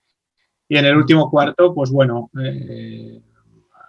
Y 0.68 0.78
en 0.78 0.86
el 0.86 0.98
último 0.98 1.30
cuarto, 1.30 1.76
pues 1.76 1.92
bueno, 1.92 2.32
eh, 2.44 3.22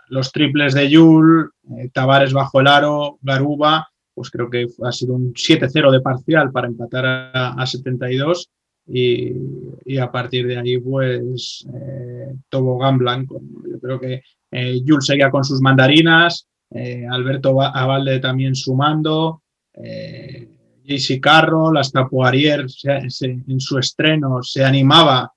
los 0.09 0.31
triples 0.31 0.75
de 0.75 0.91
Yul, 0.91 1.53
eh, 1.79 1.89
Tavares 1.91 2.35
bajo 2.35 2.61
el 2.61 2.67
aro, 2.67 3.19
Garuba, 3.23 3.89
pues 4.19 4.31
creo 4.31 4.51
que 4.51 4.67
ha 4.83 4.91
sido 4.91 5.15
un 5.15 5.33
7-0 5.33 5.93
de 5.93 6.01
parcial 6.01 6.51
para 6.51 6.67
empatar 6.67 7.05
a, 7.07 7.65
72 7.65 8.51
y, 8.89 9.97
a 9.97 10.11
partir 10.11 10.49
de 10.49 10.59
ahí 10.59 10.79
pues 10.79 11.65
eh, 11.73 12.35
tobogán. 12.49 12.99
Yo 12.99 13.79
creo 13.81 14.01
que 14.01 14.23
eh, 14.51 14.81
Jules 14.85 15.07
seguía 15.07 15.31
con 15.31 15.45
sus 15.45 15.61
mandarinas, 15.61 16.49
eh, 16.71 17.07
Alberto 17.09 17.63
Avalde 17.63 18.19
también 18.19 18.55
sumando, 18.55 19.43
Eh, 19.75 20.49
JC 20.83 21.21
Carroll, 21.21 21.77
hasta 21.77 22.09
Poirier 22.09 22.67
en 22.83 23.61
su 23.61 23.79
estreno 23.79 24.43
se 24.43 24.65
animaba 24.65 25.31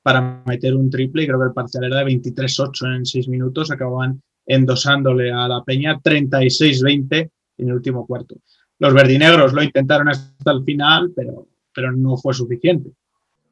para 0.00 0.42
meter 0.46 0.74
un 0.74 0.88
triple 0.88 1.24
y 1.24 1.26
creo 1.26 1.40
que 1.40 1.48
el 1.48 1.52
parcial 1.52 1.84
era 1.84 1.98
de 1.98 2.04
23-8 2.04 2.96
en 2.96 3.04
6 3.04 3.28
minutos, 3.28 3.70
acababan 3.70 4.22
endosándole 4.46 5.30
a 5.30 5.46
la 5.48 5.62
Peña 5.62 5.98
36-20 5.98 7.30
en 7.58 7.68
el 7.68 7.74
último 7.74 8.06
cuarto. 8.06 8.36
Los 8.78 8.92
verdinegros 8.92 9.52
lo 9.52 9.62
intentaron 9.62 10.08
hasta 10.08 10.50
el 10.50 10.64
final, 10.64 11.12
pero, 11.14 11.48
pero 11.72 11.92
no 11.92 12.16
fue 12.16 12.34
suficiente. 12.34 12.90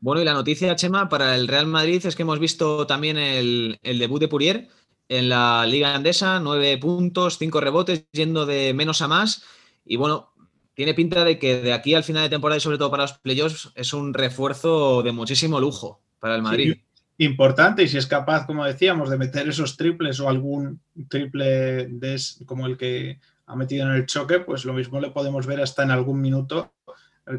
Bueno, 0.05 0.21
y 0.21 0.25
la 0.27 0.35
noticia, 0.35 0.77
Chema, 0.77 1.09
para 1.09 1.35
el 1.35 1.49
Real 1.49 1.67
Madrid 1.67 2.05
es 2.05 2.15
que 2.15 2.23
hemos 2.23 2.39
visto 2.39 2.87
también 2.87 3.17
el, 3.17 3.79
debut 3.83 4.21
de 4.21 4.29
Purier 4.29 4.69
en 5.09 5.31
la 5.31 5.65
Liga 5.67 5.95
Andesa, 5.95 6.41
nueve 6.41 6.77
puntos, 6.77 7.39
cinco 7.39 7.59
rebotes, 7.59 8.05
yendo 8.13 8.45
de 8.45 8.75
menos 8.75 9.01
a 9.01 9.09
más. 9.09 9.45
Y 9.83 9.97
bueno, 9.97 10.35
tiene 10.75 10.93
pinta 10.93 11.25
de 11.25 11.39
que 11.39 11.63
de 11.63 11.73
aquí 11.73 11.95
al 11.95 12.05
final 12.05 12.25
de 12.25 12.29
temporada 12.29 12.59
y 12.59 12.61
sobre 12.61 12.77
todo 12.77 12.91
para 12.91 13.05
los 13.05 13.15
playoffs 13.15 13.73
es 13.75 13.95
un 13.95 14.13
refuerzo 14.13 15.03
de 15.03 15.13
muchísimo 15.13 15.59
lujo 15.59 16.03
para 16.19 16.37
el 16.37 16.43
Madrid. 16.43 16.77
importante 17.17 17.83
y 17.83 17.89
si 17.89 17.97
es 17.97 18.07
capaz, 18.07 18.45
como 18.45 18.67
decíamos, 18.67 19.09
de 19.09 19.17
meter 19.17 19.49
esos 19.49 19.75
triples 19.75 20.21
o 20.21 20.29
algún 20.29 20.81
triple 21.09 21.87
de, 21.87 22.21
como 22.45 22.67
el 22.67 22.77
que 22.77 23.21
ha 23.47 23.57
metido 23.57 23.87
en 23.87 23.93
el 23.93 24.07
choque, 24.07 24.41
pues 24.41 24.65
lo 24.65 24.73
mismo 24.73 25.01
le 25.01 25.11
podemos 25.11 25.47
ver 25.47 25.61
hasta 25.61 25.83
en 25.83 25.91
algún 25.91 26.21
minuto 26.21 26.73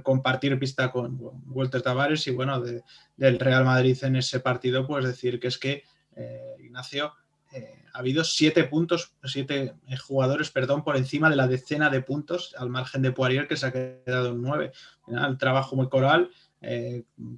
compartir 0.04 0.58
pista 0.58 0.91
con 0.91 1.20
Walter 1.48 1.82
Tavares 1.82 2.26
y 2.28 2.32
bueno, 2.32 2.62
del 2.62 3.39
Real 3.39 3.65
Madrid 3.65 3.98
en 4.04 4.15
ese 4.15 4.39
partido, 4.39 4.88
pues 4.88 5.06
decir 5.06 5.39
que 5.39 5.48
es 5.48 5.58
que 5.58 5.84
eh, 6.15 6.56
Ignacio 6.60 7.13
eh, 7.54 7.84
ha 7.94 8.00
habido 8.00 8.24
siete 8.24 8.63
puntos, 8.63 9.13
siete 9.24 9.76
eh, 9.88 9.98
jugadores, 9.98 10.50
perdón, 10.50 10.84
por 10.84 10.98
encima 10.98 11.30
de 11.30 11.36
la 11.36 11.48
decena 11.48 11.89
de 11.89 12.02
puntos 12.02 12.56
al 12.58 12.70
margen 12.70 13.02
de 13.02 13.12
Poirier 13.12 13.48
que 13.48 13.58
se 13.58 13.68
ha 13.68 13.72
quedado 13.72 14.30
en 14.30 14.41
nueve. 14.41 14.72
El 15.08 15.38
trabajo 15.38 15.76
muy 15.76 15.88
coral, 15.88 16.32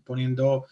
poniendo 0.05 0.65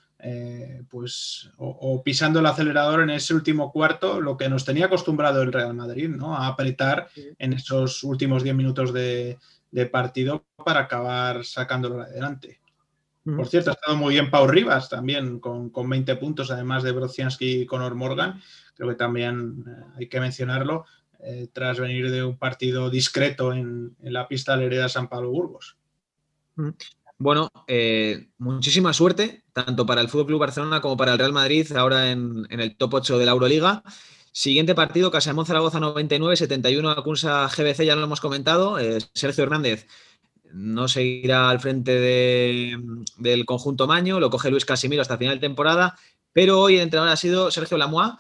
pues 0.90 1.52
o, 1.58 2.02
pisando 2.04 2.40
el 2.40 2.46
acelerador 2.46 3.02
en 3.02 3.12
ese 3.12 3.34
último 3.34 3.72
cuarto, 3.72 4.20
lo 4.22 4.38
que 4.38 4.50
nos 4.50 4.66
tenía 4.66 4.88
acostumbrado 4.88 5.42
el 5.42 5.54
Real 5.54 5.74
Madrid, 5.74 6.10
¿no? 6.10 6.36
A 6.36 6.48
apretar 6.48 7.10
en 7.38 7.54
esos 7.54 8.04
últimos 8.04 8.44
diez 8.44 8.56
minutos 8.56 8.92
de, 8.92 9.38
de 9.72 9.86
partido 9.86 10.46
para 10.64 10.82
acabar 10.82 11.44
sacándolo 11.44 12.02
adelante. 12.02 12.60
Por 13.26 13.48
cierto, 13.48 13.72
ha 13.72 13.74
estado 13.74 13.98
muy 13.98 14.14
bien 14.14 14.30
Pau 14.30 14.48
Rivas 14.48 14.88
también, 14.88 15.40
con, 15.40 15.72
20 15.74 16.16
puntos, 16.18 16.52
además 16.52 16.84
de 16.84 16.92
Brociansky 16.92 17.62
y 17.62 17.66
Conor 17.66 17.96
Morgan. 17.96 18.40
Creo 18.76 18.90
que 18.90 18.96
también 18.96 19.64
eh, 19.68 19.84
hay 19.98 20.08
que 20.08 20.20
mencionarlo, 20.20 20.86
eh, 21.20 21.48
tras 21.52 21.80
venir 21.80 22.12
de 22.12 22.24
un 22.24 22.38
partido 22.38 22.92
discreto 22.92 23.52
en, 23.52 23.96
la 24.00 24.28
pista 24.28 24.56
de 24.56 24.68
Hereda 24.68 24.90
San 24.90 25.10
Pablo 25.10 25.32
Burgos. 25.32 25.76
Bueno, 27.18 27.50
eh, 27.68 28.28
muchísima 28.38 28.92
suerte, 28.94 29.46
tanto 29.54 29.86
para 29.86 30.02
el 30.02 30.10
Fútbol 30.10 30.28
Club 30.28 30.40
Barcelona 30.40 30.82
como 30.82 30.98
para 30.98 31.14
el 31.14 31.20
Real 31.20 31.32
Madrid, 31.32 31.72
ahora 31.74 32.12
en, 32.12 32.46
el 32.50 32.76
top 32.76 32.96
8 32.96 33.18
de 33.18 33.26
la 33.26 33.32
Euroliga. 33.32 33.84
Siguiente 34.34 34.76
partido, 34.76 35.12
Casamón 35.12 35.46
Zaragoza 35.46 35.80
99, 35.80 36.36
71 36.36 36.90
Acunsa 36.92 37.48
GBC, 37.48 37.86
ya 37.86 37.96
lo 37.96 38.04
hemos 38.04 38.20
comentado. 38.20 38.80
Eh, 38.80 39.00
Sergio 39.14 39.46
Hernández 39.46 39.88
no 40.52 40.90
seguirá 40.90 41.50
al 41.50 41.62
frente 41.62 42.00
del 43.18 43.46
conjunto 43.46 43.88
Maño, 43.88 44.20
lo 44.20 44.30
coge 44.30 44.52
Luis 44.52 44.66
Casimiro 44.66 45.02
hasta 45.02 45.18
final 45.18 45.36
de 45.36 45.48
temporada, 45.48 45.98
pero 46.34 46.60
hoy 46.60 46.76
el 46.76 46.82
entrenador 46.82 47.14
ha 47.14 47.18
sido 47.18 47.50
Sergio 47.50 47.78
Lamois 47.78 48.14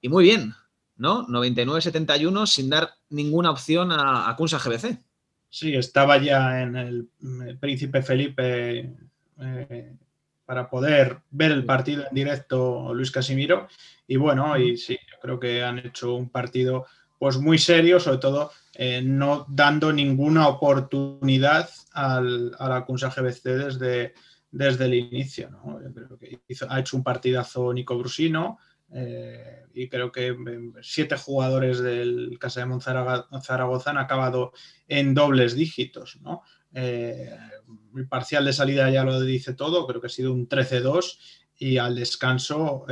y 0.00 0.08
muy 0.08 0.24
bien, 0.24 0.54
¿no? 0.96 1.26
99-71 1.28 2.46
sin 2.46 2.70
dar 2.70 2.94
ninguna 3.08 3.50
opción 3.52 3.92
a 3.92 4.28
Acunsa 4.28 4.58
GBC. 4.58 5.00
Sí, 5.54 5.74
estaba 5.74 6.16
ya 6.16 6.62
en 6.62 6.76
el, 6.76 7.08
Príncipe 7.60 8.00
Felipe 8.00 8.90
eh, 9.38 9.92
para 10.46 10.70
poder 10.70 11.18
ver 11.30 11.52
el 11.52 11.66
partido 11.66 12.04
en 12.08 12.14
directo 12.14 12.94
Luis 12.94 13.10
Casimiro 13.10 13.68
y 14.06 14.16
bueno, 14.16 14.56
y 14.56 14.78
sí, 14.78 14.98
yo 15.10 15.18
creo 15.20 15.38
que 15.38 15.62
han 15.62 15.78
hecho 15.80 16.14
un 16.14 16.30
partido 16.30 16.86
pues 17.18 17.36
muy 17.36 17.58
serio, 17.58 18.00
sobre 18.00 18.16
todo 18.16 18.50
eh, 18.72 19.02
no 19.04 19.44
dando 19.46 19.92
ninguna 19.92 20.48
oportunidad 20.48 21.68
al, 21.92 22.56
a 22.58 22.70
la 22.70 22.86
Cunsa 22.86 23.10
GBC 23.10 23.42
desde, 23.42 24.14
desde 24.50 24.86
el 24.86 24.94
inicio. 24.94 25.50
¿no? 25.50 25.78
creo 25.92 26.18
que 26.18 26.40
ha 26.66 26.80
hecho 26.80 26.96
un 26.96 27.04
partidazo 27.04 27.74
Nico 27.74 27.98
Brusino 27.98 28.58
eh, 28.94 29.64
y 29.74 29.88
creo 29.88 30.12
que 30.12 30.28
eh, 30.28 30.36
siete 30.82 31.16
jugadores 31.16 31.80
del 31.80 32.36
Casa 32.38 32.60
de 32.60 32.66
Monzaragoza 32.66 33.90
han 33.90 33.98
acabado 33.98 34.52
en 34.88 35.14
dobles 35.14 35.54
dígitos. 35.54 36.18
¿no? 36.20 36.42
el 36.74 38.08
parcial 38.08 38.46
de 38.46 38.54
salida 38.54 38.88
ya 38.88 39.04
lo 39.04 39.20
dice 39.20 39.52
todo, 39.52 39.86
creo 39.86 40.00
que 40.00 40.06
ha 40.06 40.10
sido 40.10 40.32
un 40.32 40.48
13-2 40.48 41.18
y 41.58 41.76
al 41.76 41.94
descanso 41.94 42.86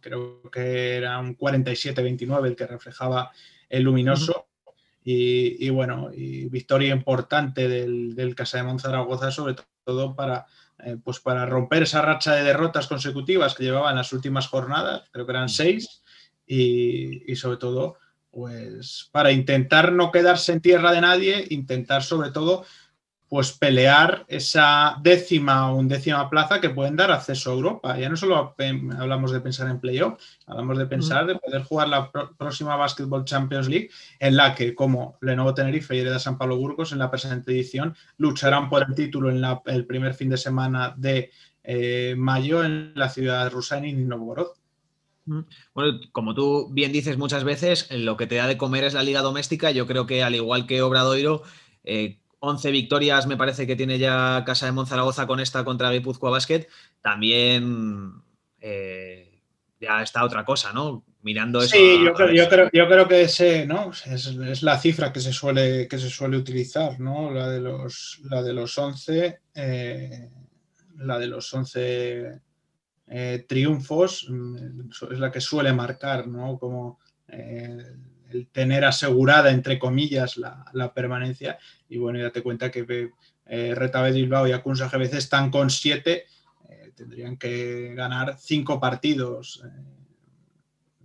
creo 0.00 0.42
que 0.52 0.94
era 0.94 1.18
un 1.18 1.36
47-29 1.36 2.46
el 2.46 2.54
que 2.54 2.66
reflejaba 2.68 3.32
el 3.68 3.82
luminoso. 3.82 4.46
y, 5.02 5.68
bueno, 5.70 6.10
y 6.12 6.48
victoria 6.48 6.94
importante 6.94 7.66
del, 7.66 8.14
del 8.14 8.36
Casa 8.36 8.58
de 8.58 8.64
Monzaragoza, 8.64 9.32
sobre 9.32 9.56
todo 9.84 10.14
para, 10.14 10.46
eh, 10.84 10.96
pues 11.02 11.20
para 11.20 11.46
romper 11.46 11.82
esa 11.82 12.02
racha 12.02 12.34
de 12.34 12.44
derrotas 12.44 12.86
consecutivas 12.86 13.54
que 13.54 13.64
llevaba 13.64 13.90
en 13.90 13.96
las 13.96 14.12
últimas 14.12 14.46
jornadas, 14.48 15.08
creo 15.10 15.26
que 15.26 15.32
eran 15.32 15.48
seis, 15.48 16.02
y, 16.46 17.30
y 17.30 17.36
sobre 17.36 17.58
todo, 17.58 17.96
pues 18.30 19.08
para 19.12 19.32
intentar 19.32 19.92
no 19.92 20.10
quedarse 20.10 20.52
en 20.52 20.60
tierra 20.60 20.92
de 20.92 21.00
nadie, 21.00 21.46
intentar 21.50 22.02
sobre 22.02 22.30
todo 22.30 22.64
pues 23.28 23.52
pelear 23.52 24.24
esa 24.28 24.96
décima 25.02 25.70
o 25.70 25.76
undécima 25.76 26.30
plaza 26.30 26.60
que 26.60 26.70
pueden 26.70 26.96
dar 26.96 27.10
acceso 27.10 27.50
a 27.50 27.54
Europa. 27.54 27.98
Ya 27.98 28.08
no 28.08 28.16
solo 28.16 28.54
hablamos 28.98 29.32
de 29.32 29.40
pensar 29.40 29.68
en 29.68 29.80
playoff, 29.80 30.18
hablamos 30.46 30.78
de 30.78 30.86
pensar 30.86 31.26
de 31.26 31.34
poder 31.34 31.62
jugar 31.62 31.88
la 31.88 32.10
próxima 32.10 32.76
Basketball 32.76 33.26
Champions 33.26 33.68
League, 33.68 33.90
en 34.18 34.36
la 34.36 34.54
que, 34.54 34.74
como 34.74 35.18
Lenovo 35.20 35.52
Tenerife 35.52 35.94
y 35.94 36.00
Hereda 36.00 36.18
San 36.18 36.38
Pablo 36.38 36.56
Burgos, 36.56 36.92
en 36.92 36.98
la 36.98 37.10
presente 37.10 37.52
edición, 37.52 37.94
lucharán 38.16 38.70
por 38.70 38.86
el 38.88 38.94
título 38.94 39.30
en 39.30 39.44
el 39.66 39.86
primer 39.86 40.14
fin 40.14 40.30
de 40.30 40.38
semana 40.38 40.94
de 40.96 41.30
eh, 41.64 42.14
mayo 42.16 42.64
en 42.64 42.92
la 42.94 43.10
ciudad 43.10 43.44
de 43.44 43.50
Rusani 43.50 43.90
y 43.90 43.92
Novgorod. 43.92 44.48
Bueno, 45.74 46.00
como 46.12 46.34
tú 46.34 46.70
bien 46.72 46.92
dices 46.92 47.18
muchas 47.18 47.44
veces, 47.44 47.88
lo 47.90 48.16
que 48.16 48.26
te 48.26 48.36
da 48.36 48.46
de 48.46 48.56
comer 48.56 48.84
es 48.84 48.94
la 48.94 49.02
liga 49.02 49.20
doméstica. 49.20 49.70
Yo 49.70 49.86
creo 49.86 50.06
que 50.06 50.22
al 50.22 50.34
igual 50.34 50.66
que 50.66 50.80
Obradoiro, 50.80 51.42
eh, 51.84 52.18
11 52.40 52.70
victorias 52.70 53.26
me 53.26 53.36
parece 53.36 53.66
que 53.66 53.76
tiene 53.76 53.98
ya 53.98 54.42
Casa 54.46 54.66
de 54.66 54.72
Monzaragoza 54.72 55.26
con 55.26 55.40
esta 55.40 55.64
contra 55.64 55.90
Guipúzcoa 55.90 56.30
Basket, 56.30 56.68
también 57.02 58.12
eh, 58.60 59.42
ya 59.80 60.02
está 60.02 60.24
otra 60.24 60.44
cosa, 60.44 60.72
¿no? 60.72 61.04
Mirando 61.22 61.60
eso. 61.60 61.76
Sí, 61.76 61.98
yo, 62.04 62.14
creo, 62.14 63.08
que 63.08 63.22
ese, 63.22 63.66
¿no? 63.66 63.90
Es, 64.06 64.62
la 64.62 64.78
cifra 64.78 65.12
que 65.12 65.20
se 65.20 65.32
suele, 65.32 65.88
que 65.88 65.98
se 65.98 66.08
suele 66.08 66.36
utilizar, 66.36 67.00
¿no? 67.00 67.32
La 67.32 67.48
de 67.48 67.60
los, 67.60 68.20
la 68.24 68.42
de 68.42 68.52
los 68.52 68.78
11, 68.78 69.40
eh, 69.54 70.30
la 70.98 71.18
de 71.18 71.26
los 71.26 71.52
11 71.52 72.40
eh, 73.08 73.44
triunfos 73.48 74.26
mm, 74.28 74.90
es 75.10 75.18
la 75.18 75.32
que 75.32 75.40
suele 75.40 75.72
marcar, 75.72 76.28
¿no? 76.28 76.56
Como 76.58 77.00
el 78.30 78.48
tener 78.48 78.84
asegurada, 78.84 79.50
entre 79.50 79.78
comillas, 79.78 80.36
la, 80.36 80.92
permanencia. 80.94 81.58
Y 81.88 81.98
bueno, 81.98 82.22
date 82.22 82.42
cuenta 82.42 82.70
que 82.70 83.10
eh, 83.46 83.74
Retabet 83.74 84.14
Bilbao 84.14 84.46
y 84.46 84.52
Acunsa 84.52 84.88
GBC 84.88 85.14
están 85.14 85.50
con 85.50 85.70
siete, 85.70 86.26
eh, 86.68 86.92
tendrían 86.94 87.36
que 87.36 87.94
ganar 87.94 88.36
cinco 88.38 88.78
partidos 88.78 89.62
eh, 89.64 89.68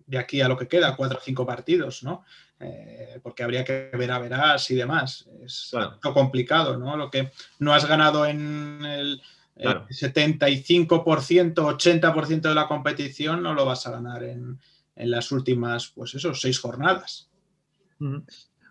de 0.05 0.17
aquí 0.17 0.41
a 0.41 0.47
lo 0.47 0.57
que 0.57 0.67
queda, 0.67 0.95
cuatro 0.95 1.19
o 1.19 1.21
cinco 1.21 1.45
partidos, 1.45 2.03
¿no? 2.03 2.23
Eh, 2.59 3.19
porque 3.21 3.43
habría 3.43 3.63
que 3.63 3.89
ver 3.93 4.11
a 4.11 4.19
verás 4.19 4.69
y 4.71 4.75
demás. 4.75 5.29
Es 5.43 5.69
claro. 5.71 5.99
complicado, 6.13 6.77
¿no? 6.77 6.95
Lo 6.95 7.09
que 7.09 7.31
no 7.59 7.73
has 7.73 7.85
ganado 7.85 8.25
en 8.25 8.85
el 8.85 9.21
75%, 9.55 11.53
80% 11.53 12.41
de 12.41 12.55
la 12.55 12.67
competición, 12.67 13.43
no 13.43 13.53
lo 13.53 13.65
vas 13.65 13.85
a 13.87 13.91
ganar 13.91 14.23
en, 14.23 14.59
en 14.95 15.11
las 15.11 15.31
últimas, 15.31 15.89
pues 15.89 16.15
eso, 16.15 16.33
seis 16.33 16.59
jornadas. 16.59 17.29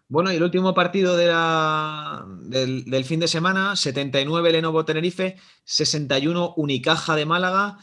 Bueno, 0.08 0.30
y 0.30 0.37
el 0.37 0.42
último 0.42 0.74
partido 0.74 1.16
de 1.16 1.26
del, 2.50 3.04
fin 3.04 3.20
de 3.20 3.28
semana, 3.28 3.76
79 3.76 4.52
Lenovo 4.52 4.85
Tenerife, 4.85 5.37
61 5.64 6.54
Unicaja 6.56 7.16
de 7.16 7.24
Málaga, 7.24 7.78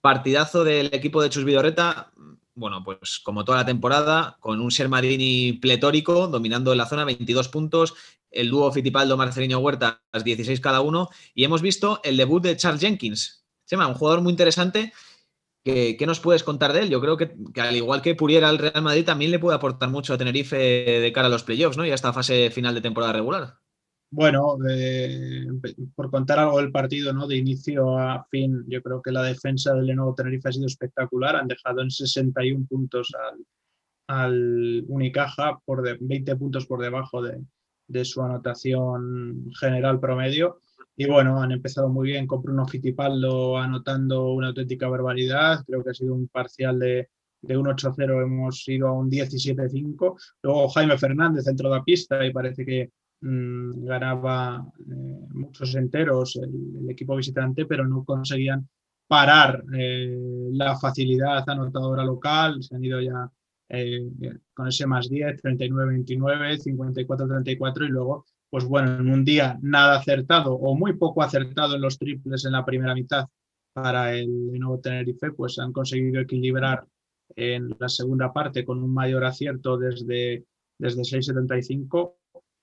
partidazo 0.00 0.64
del 0.64 0.86
equipo 0.94 1.20
de 1.20 1.30
Chus 1.30 1.44
Vidorreta, 1.44 2.12
bueno, 2.54 2.82
pues 2.82 3.18
como 3.18 3.44
toda 3.44 3.58
la 3.58 3.66
temporada, 3.66 4.38
con 4.40 4.62
un 4.62 4.70
Sermarini 4.70 5.52
pletórico, 5.54 6.28
dominando 6.28 6.72
en 6.72 6.78
la 6.78 6.86
zona 6.86 7.04
22 7.04 7.48
puntos, 7.48 7.94
el 8.30 8.48
dúo 8.48 8.72
Fitipaldo 8.72 9.18
Marcelino 9.18 9.58
Huerta, 9.58 10.02
16 10.12 10.60
cada 10.60 10.80
uno, 10.80 11.10
y 11.34 11.44
hemos 11.44 11.60
visto 11.60 12.00
el 12.02 12.16
debut 12.16 12.42
de 12.42 12.56
Charles 12.56 12.80
Jenkins, 12.80 13.44
un 13.70 13.94
jugador 13.94 14.22
muy 14.22 14.30
interesante 14.30 14.92
¿Qué, 15.66 16.06
nos 16.06 16.20
puedes 16.20 16.44
contar 16.44 16.72
de 16.72 16.82
él? 16.82 16.90
Yo 16.90 17.00
creo 17.00 17.16
que, 17.16 17.34
al 17.60 17.74
igual 17.74 18.00
que 18.00 18.14
Puriera 18.14 18.48
al 18.48 18.58
Real 18.58 18.84
Madrid, 18.84 19.04
también 19.04 19.32
le 19.32 19.40
puede 19.40 19.56
aportar 19.56 19.90
mucho 19.90 20.14
a 20.14 20.18
Tenerife 20.18 20.56
de 20.56 21.12
cara 21.12 21.26
a 21.26 21.30
los 21.30 21.42
playoffs, 21.42 21.76
¿no? 21.76 21.84
Y 21.84 21.90
a 21.90 21.96
esta 21.96 22.12
fase 22.12 22.52
final 22.52 22.72
de 22.72 22.82
temporada 22.82 23.12
regular. 23.12 23.54
Bueno, 24.08 24.56
por 25.96 26.10
contar 26.12 26.38
algo 26.38 26.58
del 26.58 26.70
partido, 26.70 27.12
¿no? 27.12 27.26
De 27.26 27.36
inicio 27.36 27.98
a 27.98 28.24
fin, 28.30 28.64
yo 28.68 28.80
creo 28.80 29.02
que 29.02 29.10
la 29.10 29.24
defensa 29.24 29.74
del 29.74 29.86
Lenovo 29.86 30.14
Tenerife 30.14 30.50
ha 30.50 30.52
sido 30.52 30.66
espectacular. 30.66 31.34
Han 31.34 31.48
dejado 31.48 31.82
en 31.82 31.90
61 31.90 32.66
puntos 32.66 33.12
al, 34.06 34.84
Unicaja, 34.86 35.58
por 35.64 35.82
20 35.98 36.36
puntos 36.36 36.66
por 36.66 36.80
debajo 36.80 37.22
de, 37.22 37.42
de 37.88 38.04
su 38.04 38.22
anotación 38.22 39.50
general 39.58 39.98
promedio. 39.98 40.60
Y 40.96 41.06
bueno, 41.06 41.42
han 41.42 41.52
empezado 41.52 41.88
muy 41.90 42.08
bien 42.08 42.26
con 42.26 42.42
Bruno 42.42 42.66
Fittipaldo 42.66 43.58
anotando 43.58 44.32
una 44.32 44.48
auténtica 44.48 44.88
barbaridad. 44.88 45.62
Creo 45.66 45.84
que 45.84 45.90
ha 45.90 45.94
sido 45.94 46.14
un 46.14 46.28
parcial 46.28 46.78
de, 46.78 47.10
de 47.42 47.56
un 47.56 47.66
8-0, 47.66 48.22
hemos 48.22 48.66
ido 48.68 48.88
a 48.88 48.92
un 48.92 49.10
17-5. 49.10 50.16
Luego 50.42 50.68
Jaime 50.68 50.96
Fernández, 50.98 51.44
centro 51.44 51.68
de 51.70 51.76
la 51.76 51.84
pista, 51.84 52.24
y 52.24 52.32
parece 52.32 52.64
que 52.64 52.90
mmm, 53.20 53.84
ganaba 53.84 54.66
eh, 54.80 55.26
muchos 55.34 55.74
enteros 55.74 56.36
el, 56.36 56.88
equipo 56.90 57.16
visitante, 57.16 57.66
pero 57.66 57.86
no 57.86 58.04
conseguían 58.04 58.66
parar 59.06 59.62
eh, 59.76 60.16
la 60.52 60.78
facilidad 60.78 61.48
anotadora 61.48 62.04
local. 62.04 62.62
Se 62.62 62.74
han 62.74 62.84
ido 62.84 63.00
ya 63.00 63.30
eh, 63.68 64.08
con 64.54 64.68
ese 64.68 64.86
más 64.86 65.08
10, 65.08 65.42
39-29, 65.42 66.62
54-34 66.64 67.84
y 67.84 67.88
luego 67.88 68.24
pues 68.56 68.64
bueno, 68.64 68.96
en 68.96 69.10
un 69.10 69.22
día 69.22 69.58
nada 69.60 69.98
acertado 69.98 70.54
o 70.54 70.74
muy 70.74 70.94
poco 70.94 71.22
acertado 71.22 71.74
en 71.74 71.82
los 71.82 71.98
triples 71.98 72.46
en 72.46 72.52
la 72.52 72.64
primera 72.64 72.94
mitad 72.94 73.26
para 73.74 74.14
el 74.14 74.30
nuevo 74.58 74.80
Tenerife, 74.80 75.32
pues 75.32 75.58
han 75.58 75.74
conseguido 75.74 76.22
equilibrar 76.22 76.86
en 77.34 77.76
la 77.78 77.90
segunda 77.90 78.32
parte 78.32 78.64
con 78.64 78.82
un 78.82 78.94
mayor 78.94 79.26
acierto 79.26 79.76
desde, 79.76 80.46
desde 80.78 81.02
6,75. 81.02 82.14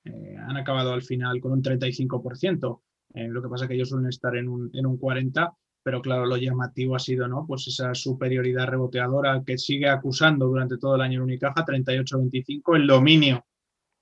Eh, 0.05 0.35
han 0.35 0.57
acabado 0.57 0.93
al 0.93 1.03
final 1.03 1.39
con 1.39 1.51
un 1.51 1.61
35%. 1.61 2.81
Eh, 3.13 3.27
lo 3.27 3.43
que 3.43 3.49
pasa 3.49 3.65
es 3.65 3.67
que 3.67 3.75
ellos 3.75 3.89
suelen 3.89 4.09
estar 4.09 4.35
en 4.35 4.47
un, 4.47 4.71
en 4.73 4.87
un 4.87 4.99
40%, 4.99 5.55
pero 5.83 6.01
claro, 6.01 6.25
lo 6.25 6.37
llamativo 6.37 6.95
ha 6.95 6.99
sido 6.99 7.27
¿no? 7.27 7.45
pues 7.45 7.67
esa 7.67 7.93
superioridad 7.93 8.65
reboteadora 8.65 9.43
que 9.45 9.59
sigue 9.59 9.89
acusando 9.89 10.47
durante 10.47 10.79
todo 10.79 10.95
el 10.95 11.01
año 11.01 11.19
en 11.19 11.25
Unicaja, 11.25 11.63
38-25, 11.63 12.77
el 12.77 12.87
dominio 12.87 13.45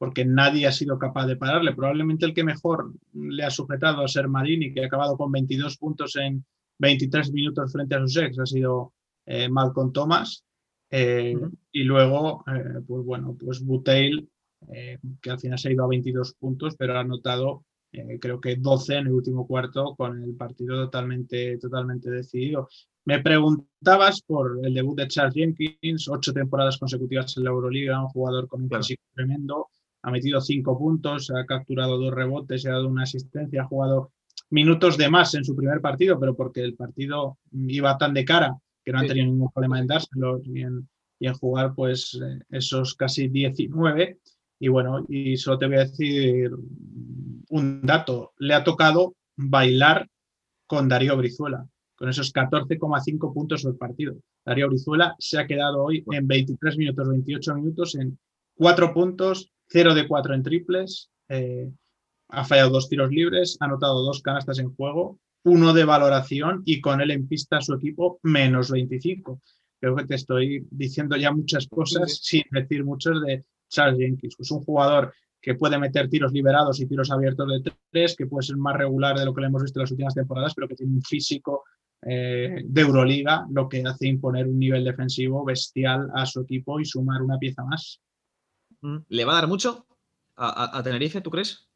porque 0.01 0.25
nadie 0.25 0.65
ha 0.65 0.71
sido 0.71 0.97
capaz 0.97 1.27
de 1.27 1.35
pararle. 1.35 1.75
Probablemente 1.75 2.25
el 2.25 2.33
que 2.33 2.43
mejor 2.43 2.91
le 3.13 3.43
ha 3.43 3.51
sujetado 3.51 4.03
a 4.03 4.07
ser 4.07 4.27
Marini, 4.27 4.73
que 4.73 4.81
ha 4.81 4.87
acabado 4.87 5.15
con 5.15 5.31
22 5.31 5.77
puntos 5.77 6.15
en 6.15 6.43
23 6.79 7.31
minutos 7.31 7.71
frente 7.71 7.93
a 7.93 7.99
sus 7.99 8.17
ex, 8.17 8.39
ha 8.39 8.47
sido 8.47 8.93
eh, 9.27 9.47
Malcolm 9.47 9.93
Thomas. 9.93 10.43
Eh, 10.89 11.37
y 11.71 11.83
luego, 11.83 12.43
eh, 12.47 12.81
pues 12.87 13.05
bueno, 13.05 13.37
pues 13.39 13.63
Buteil, 13.63 14.27
que 15.21 15.29
al 15.29 15.39
final 15.39 15.59
se 15.59 15.69
ha 15.69 15.71
ido 15.71 15.83
a 15.83 15.89
22 15.89 16.33
puntos, 16.33 16.75
pero 16.75 16.97
ha 16.97 17.01
anotado 17.01 17.63
creo 18.19 18.41
que 18.41 18.55
12 18.55 18.95
en 18.95 19.07
el 19.07 19.13
último 19.13 19.45
cuarto 19.45 19.95
con 19.95 20.23
el 20.23 20.33
partido 20.33 20.85
totalmente, 20.85 21.59
totalmente 21.59 22.09
decidido. 22.09 22.69
Me 23.05 23.21
preguntabas 23.21 24.23
por 24.23 24.65
el 24.65 24.73
debut 24.73 24.97
de 24.97 25.07
Charles 25.07 25.35
Jenkins, 25.35 26.07
ocho 26.07 26.33
temporadas 26.33 26.79
consecutivas 26.79 27.37
en 27.37 27.43
la 27.43 27.51
Euroliga, 27.51 28.01
un 28.01 28.09
jugador 28.09 28.47
con 28.47 28.63
un 28.63 28.69
físico 28.69 29.03
tremendo, 29.13 29.67
ha 30.03 30.11
metido 30.11 30.41
cinco 30.41 30.77
puntos, 30.77 31.31
ha 31.31 31.45
capturado 31.45 31.97
dos 31.97 32.13
rebotes, 32.13 32.65
ha 32.65 32.71
dado 32.71 32.87
una 32.87 33.03
asistencia, 33.03 33.61
ha 33.61 33.67
jugado 33.67 34.11
minutos 34.49 34.97
de 34.97 35.09
más 35.09 35.33
en 35.35 35.45
su 35.45 35.55
primer 35.55 35.81
partido, 35.81 36.19
pero 36.19 36.35
porque 36.35 36.61
el 36.61 36.75
partido 36.75 37.37
iba 37.51 37.97
tan 37.97 38.13
de 38.13 38.25
cara 38.25 38.57
que 38.83 38.91
no 38.91 38.99
han 38.99 39.07
tenido 39.07 39.27
ningún 39.27 39.51
problema 39.51 39.79
en 39.79 39.87
dárselo 39.87 40.41
y 40.43 40.61
en, 40.61 40.87
jugar 41.39 41.75
pues 41.75 42.19
eh, 42.21 42.39
esos 42.49 42.95
casi 42.95 43.27
19. 43.27 44.19
Y 44.59 44.67
bueno, 44.67 45.05
y 45.07 45.37
solo 45.37 45.59
te 45.59 45.67
voy 45.67 45.75
a 45.75 45.85
decir 45.85 46.51
un 47.49 47.81
dato, 47.83 48.33
le 48.39 48.53
ha 48.55 48.63
tocado 48.63 49.15
bailar 49.35 50.07
con 50.65 50.87
Darío 50.87 51.17
Brizuela, 51.17 51.67
con 51.95 52.09
esos 52.09 52.33
14,5 52.33 53.33
puntos 53.33 53.63
del 53.63 53.75
partido. 53.75 54.15
Darío 54.45 54.67
Brizuela 54.67 55.15
se 55.19 55.39
ha 55.39 55.45
quedado 55.45 55.83
hoy 55.83 56.03
en 56.11 56.27
23 56.27 56.77
minutos, 56.77 57.07
28 57.07 57.55
minutos, 57.55 57.95
en 57.95 58.17
4 58.55 58.93
puntos, 58.93 59.51
0 59.71 59.95
de 59.95 60.07
4 60.07 60.33
en 60.33 60.43
triples, 60.43 61.09
eh, 61.29 61.71
ha 62.29 62.45
fallado 62.45 62.71
dos 62.71 62.89
tiros 62.89 63.09
libres, 63.11 63.57
ha 63.59 63.65
anotado 63.65 64.03
dos 64.03 64.21
canastas 64.21 64.59
en 64.59 64.73
juego, 64.73 65.19
uno 65.43 65.73
de 65.73 65.85
valoración 65.85 66.61
y 66.65 66.81
con 66.81 67.01
él 67.01 67.11
en 67.11 67.27
pista 67.27 67.61
su 67.61 67.73
equipo 67.73 68.19
menos 68.23 68.71
25. 68.71 69.41
Creo 69.79 69.95
que 69.95 70.05
te 70.05 70.15
estoy 70.15 70.67
diciendo 70.69 71.15
ya 71.17 71.31
muchas 71.31 71.67
cosas 71.67 72.19
sin 72.21 72.43
decir 72.51 72.85
muchos 72.85 73.21
de 73.23 73.43
Charles 73.69 73.99
Jenkins. 73.99 74.35
Es 74.39 74.51
un 74.51 74.61
jugador 74.63 75.13
que 75.41 75.55
puede 75.55 75.79
meter 75.79 76.07
tiros 76.07 76.31
liberados 76.31 76.79
y 76.79 76.85
tiros 76.85 77.09
abiertos 77.09 77.47
de 77.49 77.73
tres, 77.89 78.15
que 78.15 78.27
puede 78.27 78.45
ser 78.45 78.57
más 78.57 78.77
regular 78.77 79.17
de 79.17 79.25
lo 79.25 79.33
que 79.33 79.41
le 79.41 79.47
hemos 79.47 79.63
visto 79.63 79.79
en 79.79 79.83
las 79.83 79.91
últimas 79.91 80.13
temporadas, 80.13 80.53
pero 80.53 80.67
que 80.67 80.75
tiene 80.75 80.93
un 80.93 81.01
físico 81.01 81.63
eh, 82.03 82.61
de 82.63 82.81
Euroliga, 82.81 83.45
lo 83.49 83.67
que 83.67 83.81
hace 83.83 84.07
imponer 84.07 84.47
un 84.47 84.59
nivel 84.59 84.83
defensivo 84.83 85.43
bestial 85.43 86.09
a 86.13 86.25
su 86.27 86.41
equipo 86.41 86.79
y 86.79 86.85
sumar 86.85 87.23
una 87.23 87.39
pieza 87.39 87.63
más. 87.63 87.99
¿Le 89.09 89.25
va 89.25 89.33
a 89.33 89.35
dar 89.35 89.47
mucho 89.47 89.85
a, 90.35 90.81
Tenerife, 90.83 91.21
tú 91.21 91.29
crees? 91.29 91.67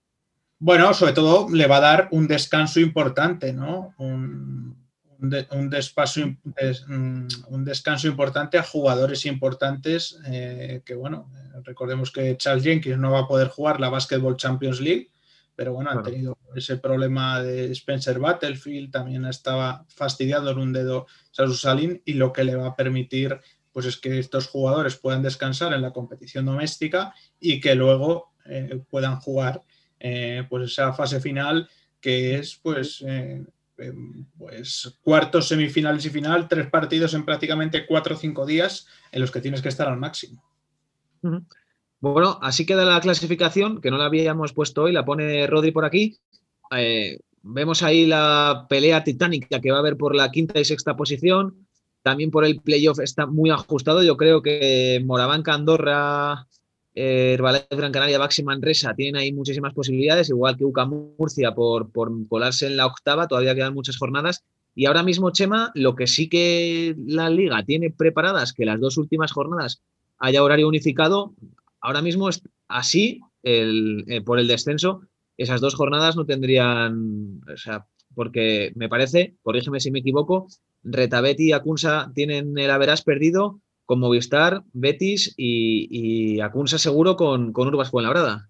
Bueno, 0.57 0.93
sobre 0.93 1.13
todo 1.13 1.47
le 1.49 1.67
va 1.67 1.77
a 1.77 1.81
dar 1.81 2.07
un 2.11 2.27
descanso 2.27 2.79
importante, 2.79 3.53
¿no? 3.53 3.93
Un, 3.97 4.75
un, 5.19 5.69
despaso, 5.69 6.21
mm, 6.21 7.27
un 7.49 7.65
descanso 7.65 8.07
importante 8.07 8.57
a 8.57 8.63
jugadores 8.63 9.25
importantes 9.25 10.19
eh, 10.25 10.81
que, 10.85 10.95
bueno, 10.95 11.29
recordemos 11.63 12.11
que 12.11 12.37
Charles 12.37 12.63
Jenkins 12.63 12.97
no 12.97 13.11
va 13.11 13.21
a 13.21 13.27
poder 13.27 13.49
jugar 13.49 13.79
la 13.79 13.89
Basketball 13.89 14.37
Champions 14.37 14.81
League, 14.81 15.11
pero 15.55 15.73
bueno, 15.73 15.89
han 15.89 16.03
tenido 16.03 16.37
ese 16.55 16.77
problema 16.77 17.41
de 17.41 17.71
Spencer 17.71 18.19
Battlefield, 18.19 18.91
también 18.91 19.25
estaba 19.25 19.85
fastidiado 19.87 20.51
en 20.51 20.57
un 20.57 20.73
dedo 20.73 21.07
Salin 21.31 22.01
y 22.05 22.13
lo 22.13 22.33
que 22.33 22.43
le 22.43 22.55
va 22.55 22.67
a 22.67 22.75
permitir 22.75 23.39
pues 23.75 23.87
es 23.87 23.97
que 23.97 24.19
estos 24.19 24.47
jugadores 24.47 24.95
puedan 24.95 25.21
descansar 25.21 25.73
en 25.73 25.81
la 25.81 25.91
competición 25.91 26.45
doméstica 26.45 27.13
y 27.41 27.59
que 27.59 27.75
luego 27.75 28.31
eh, 28.45 28.81
puedan 28.89 29.17
jugar 29.17 29.63
eh, 29.99 30.45
pues 30.49 30.71
esa 30.71 30.93
fase 30.93 31.19
final 31.19 31.69
que 31.99 32.35
es 32.35 32.55
pues, 32.63 33.03
eh, 33.05 33.43
em, 33.77 34.25
pues 34.37 34.97
cuartos, 35.01 35.49
semifinales 35.49 36.05
y 36.05 36.09
final, 36.09 36.47
tres 36.47 36.69
partidos 36.69 37.15
en 37.15 37.25
prácticamente 37.25 37.85
cuatro 37.85 38.15
o 38.15 38.17
cinco 38.17 38.45
días 38.45 38.87
en 39.11 39.19
los 39.19 39.29
que 39.29 39.41
tienes 39.41 39.61
que 39.61 39.67
estar 39.67 39.89
al 39.89 39.99
máximo. 39.99 40.41
Bueno, 41.99 42.39
así 42.41 42.65
queda 42.65 42.85
la 42.85 43.01
clasificación, 43.01 43.81
que 43.81 43.91
no 43.91 43.97
la 43.97 44.05
habíamos 44.05 44.53
puesto 44.53 44.83
hoy, 44.83 44.93
la 44.93 45.03
pone 45.03 45.47
Rodri 45.47 45.71
por 45.71 45.83
aquí. 45.83 46.17
vemos 47.41 47.83
ahí 47.83 48.05
la 48.05 48.67
pelea 48.69 49.03
titánica 49.03 49.59
que 49.59 49.71
va 49.71 49.77
a 49.77 49.79
haber 49.81 49.97
por 49.97 50.15
la 50.15 50.31
quinta 50.31 50.61
y 50.61 50.63
sexta 50.63 50.95
posición. 50.95 51.64
También 52.05 52.29
por 52.29 52.45
el 52.45 52.61
playoff 52.61 52.99
está 52.99 53.25
muy 53.25 53.49
ajustado. 53.49 54.03
Yo 54.03 54.15
creo 54.15 54.43
que 54.43 55.01
Moravanca, 55.03 55.55
Andorra, 55.55 56.45
eh, 56.93 57.31
Herbalife 57.33 57.65
Gran 57.71 57.91
Canaria, 57.91 58.19
Baxi 58.19 58.43
Manresa 58.43 58.93
tienen 58.93 59.15
ahí 59.15 59.33
muchísimas 59.33 59.73
posibilidades, 59.73 60.29
igual 60.29 60.55
que 60.55 60.65
UCA 60.65 60.85
Murcia 60.85 61.55
por, 61.55 61.91
por 61.91 62.11
colarse 62.27 62.67
en 62.67 62.77
la 62.77 62.85
octava. 62.85 63.27
Todavía 63.27 63.55
quedan 63.55 63.73
muchas 63.73 63.97
jornadas. 63.97 64.43
Y 64.75 64.85
ahora 64.85 65.01
mismo, 65.01 65.31
Chema, 65.31 65.71
lo 65.73 65.95
que 65.95 66.05
sí 66.05 66.29
que 66.29 66.95
la 67.07 67.31
liga 67.31 67.63
tiene 67.65 67.89
preparadas, 67.89 68.53
que 68.53 68.65
las 68.65 68.79
dos 68.79 68.97
últimas 68.97 69.31
jornadas 69.31 69.81
haya 70.19 70.43
horario 70.43 70.67
unificado, 70.67 71.33
ahora 71.81 72.03
mismo 72.03 72.29
es 72.29 72.43
así, 72.67 73.21
eh, 73.41 74.21
por 74.23 74.37
el 74.37 74.47
descenso, 74.47 75.01
esas 75.37 75.59
dos 75.59 75.73
jornadas 75.73 76.15
no 76.15 76.27
tendrían, 76.27 77.41
o 77.51 77.57
sea, 77.57 77.87
porque 78.13 78.73
me 78.75 78.89
parece, 78.89 79.37
corrígeme 79.41 79.79
si 79.79 79.89
me 79.89 79.99
equivoco, 79.99 80.45
Retabeti 80.85 81.49
y 81.49 81.51
Acunsa 81.51 82.11
tienen 82.13 82.57
el 82.57 82.71
haberás 82.71 83.01
perdido 83.01 83.59
con 83.85 83.99
Movistar, 83.99 84.63
Betis 84.73 85.33
y, 85.37 86.39
Acunsa 86.39 86.77
seguro 86.77 87.15
con, 87.15 87.53
con 87.53 87.67
Urbas 87.67 87.91
Fuenlabrada. 87.91 88.49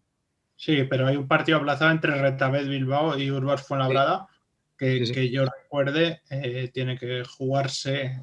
Sí, 0.55 0.83
pero 0.89 1.07
hay 1.07 1.17
un 1.17 1.27
partido 1.27 1.57
aplazado 1.57 1.91
entre 1.91 2.21
Retabet 2.21 2.67
Bilbao 2.67 3.17
y 3.17 3.31
Urbas 3.31 3.67
Fuenlabrada 3.67 4.27
que, 4.77 5.03
que, 5.13 5.29
yo 5.29 5.45
recuerde 5.45 6.21
eh, 6.29 6.69
tiene 6.73 6.97
que 6.97 7.23
jugarse 7.23 8.21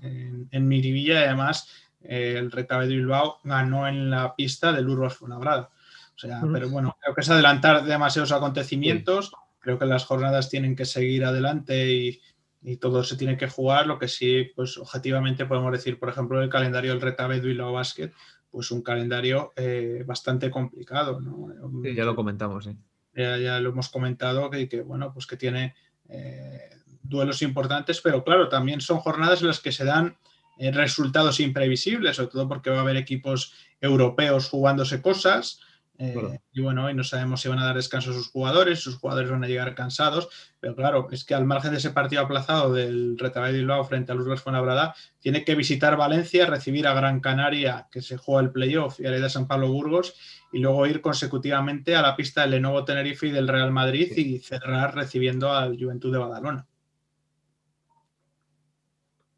en, 0.51 0.68
Miribilla 0.68 1.20
y 1.20 1.25
además 1.25 1.68
eh, 2.03 2.37
el 2.38 2.51
Retabet 2.51 2.88
Bilbao 2.88 3.38
ganó 3.44 3.88
en 3.88 4.11
la 4.11 4.35
pista 4.35 4.72
del 4.72 4.88
Urbas 4.88 5.14
Fuenlabrada. 5.14 5.70
O 6.14 6.18
sea, 6.18 6.42
pero 6.53 6.68
bueno, 6.68 6.96
creo 7.01 7.14
que 7.14 7.22
es 7.22 7.31
adelantar 7.31 7.85
demasiados 7.85 8.33
acontecimientos. 8.33 9.33
Creo 9.59 9.79
que 9.79 9.87
las 9.87 10.05
jornadas 10.05 10.51
tienen 10.51 10.77
que 10.77 10.85
seguir 10.85 11.25
adelante 11.25 11.90
y, 11.90 12.20
y 12.62 12.77
todo 12.77 13.03
se 13.03 13.16
tiene 13.16 13.37
que 13.37 13.48
jugar. 13.48 13.87
Lo 13.87 13.98
que 13.98 14.09
sí, 14.09 14.51
pues 14.55 14.79
objetivamente 14.79 15.46
podemos 15.46 15.72
decir, 15.72 15.98
por 15.98 16.09
ejemplo, 16.09 16.42
el 16.42 16.48
calendario 16.48 16.92
del 16.92 17.01
Retabed 17.01 17.42
Bilbao 17.42 17.72
Basket, 17.72 18.12
pues 18.51 18.70
un 18.70 18.83
calendario 18.83 19.53
eh, 19.57 20.05
bastante 20.07 20.51
complicado. 20.51 21.20
¿no? 21.20 21.48
ya 21.85 22.05
lo 22.05 22.14
comentamos, 22.14 22.64
sí. 22.64 22.77
Ya, 23.14 23.61
lo 23.61 23.70
hemos 23.70 23.90
comentado 23.90 24.48
que, 24.48 24.68
que, 24.68 24.81
bueno, 24.81 25.12
pues 25.12 25.27
que 25.27 25.37
tiene 25.37 25.75
eh, 26.09 26.70
duelos 27.03 27.42
importantes, 27.42 28.01
pero 28.01 28.25
claro, 28.25 28.48
también 28.48 28.81
son 28.81 28.98
jornadas 28.98 29.42
en 29.42 29.48
las 29.48 29.61
que 29.61 29.72
se 29.72 29.85
dan 29.85 30.16
resultados 30.59 31.40
imprevisibles, 31.40 32.16
sobre 32.16 32.31
todo 32.31 32.48
porque 32.48 32.70
va 32.70 32.79
a 32.79 32.81
haber 32.83 32.96
equipos 32.96 33.53
europeos 33.81 34.48
jugándose 34.48 35.03
cosas. 35.03 35.61
Eh, 36.04 36.40
y 36.52 36.60
bueno, 36.60 36.90
y 36.90 36.94
no 36.94 37.04
sabemos 37.04 37.40
si 37.40 37.48
van 37.48 37.60
a 37.60 37.64
dar 37.64 37.76
descanso 37.76 38.10
a 38.10 38.14
sus 38.14 38.26
jugadores, 38.26 38.80
sus 38.80 38.96
jugadores 38.96 39.30
van 39.30 39.44
a 39.44 39.46
llegar 39.46 39.76
cansados, 39.76 40.28
pero 40.58 40.74
claro, 40.74 41.06
es 41.12 41.24
que 41.24 41.32
al 41.32 41.44
margen 41.44 41.70
de 41.70 41.76
ese 41.76 41.90
partido 41.90 42.22
aplazado 42.22 42.72
del 42.72 43.16
Retabay 43.16 43.52
Bilbao 43.52 43.84
frente 43.84 44.10
a 44.10 44.16
Los 44.16 44.40
Fuenlabrada, 44.40 44.96
tiene 45.20 45.44
que 45.44 45.54
visitar 45.54 45.96
Valencia, 45.96 46.46
recibir 46.46 46.88
a 46.88 46.94
Gran 46.94 47.20
Canaria, 47.20 47.86
que 47.92 48.02
se 48.02 48.16
juega 48.16 48.42
el 48.42 48.50
playoff, 48.50 48.98
y 48.98 49.06
a 49.06 49.12
la 49.12 49.20
de 49.20 49.30
San 49.30 49.46
Pablo 49.46 49.68
Burgos, 49.68 50.16
y 50.50 50.58
luego 50.58 50.88
ir 50.88 51.02
consecutivamente 51.02 51.94
a 51.94 52.02
la 52.02 52.16
pista 52.16 52.40
del 52.40 52.50
Lenovo 52.50 52.84
Tenerife 52.84 53.28
y 53.28 53.30
del 53.30 53.46
Real 53.46 53.70
Madrid 53.70 54.10
y 54.16 54.40
cerrar 54.40 54.96
recibiendo 54.96 55.52
al 55.52 55.78
Juventud 55.78 56.10
de 56.10 56.18
Badalona. 56.18 56.66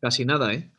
Casi 0.01 0.25
nada, 0.25 0.55
¿eh? 0.55 0.71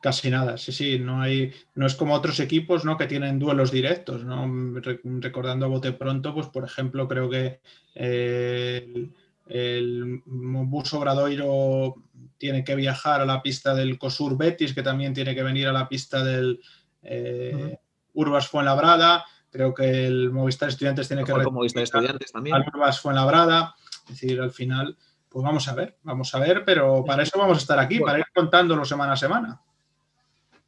Casi 0.00 0.30
nada, 0.30 0.56
sí, 0.56 0.72
sí, 0.72 0.98
no 0.98 1.20
hay, 1.20 1.52
no 1.74 1.86
es 1.86 1.94
como 1.94 2.14
otros 2.14 2.40
equipos, 2.40 2.86
¿no? 2.86 2.96
Que 2.96 3.06
tienen 3.06 3.38
duelos 3.38 3.70
directos, 3.70 4.24
¿no? 4.24 4.50
Recordando 5.20 5.66
a 5.66 5.68
bote 5.68 5.92
pronto, 5.92 6.32
pues 6.32 6.46
por 6.46 6.64
ejemplo, 6.64 7.06
creo 7.06 7.28
que 7.28 7.60
eh, 7.94 9.10
el, 9.46 10.22
bus 10.24 10.94
Obradoiro 10.94 11.96
tiene 12.38 12.64
que 12.64 12.76
viajar 12.76 13.20
a 13.20 13.26
la 13.26 13.42
pista 13.42 13.74
del 13.74 13.98
COSUR 13.98 14.38
Betis, 14.38 14.72
que 14.72 14.82
también 14.82 15.12
tiene 15.12 15.34
que 15.34 15.42
venir 15.42 15.68
a 15.68 15.72
la 15.72 15.86
pista 15.86 16.24
del 16.24 16.60
eh, 17.02 17.76
Urbas 18.14 18.48
Fuenlabrada. 18.48 19.26
Creo 19.50 19.74
que 19.74 20.06
el 20.06 20.30
Movistar 20.30 20.70
Estudiantes 20.70 21.08
tiene 21.08 21.24
que 21.24 21.34
Movistar 21.34 21.82
Estudiantes 21.82 22.32
también. 22.32 22.56
Al 22.56 22.64
Urbas 22.72 23.00
Fuenlabrada. 23.00 23.74
Es 24.04 24.20
decir, 24.20 24.40
al 24.40 24.52
final, 24.52 24.96
pues 25.28 25.44
vamos 25.44 25.68
a 25.68 25.74
ver, 25.74 25.98
vamos 26.04 26.34
a 26.34 26.38
ver, 26.38 26.64
pero 26.64 27.04
para 27.04 27.22
eso 27.22 27.38
vamos 27.38 27.58
a 27.58 27.60
estar 27.60 27.78
aquí, 27.78 28.00
para 28.00 28.18
ir 28.18 28.26
contándolo 28.34 28.84
semana 28.86 29.12
a 29.12 29.16
semana. 29.16 29.60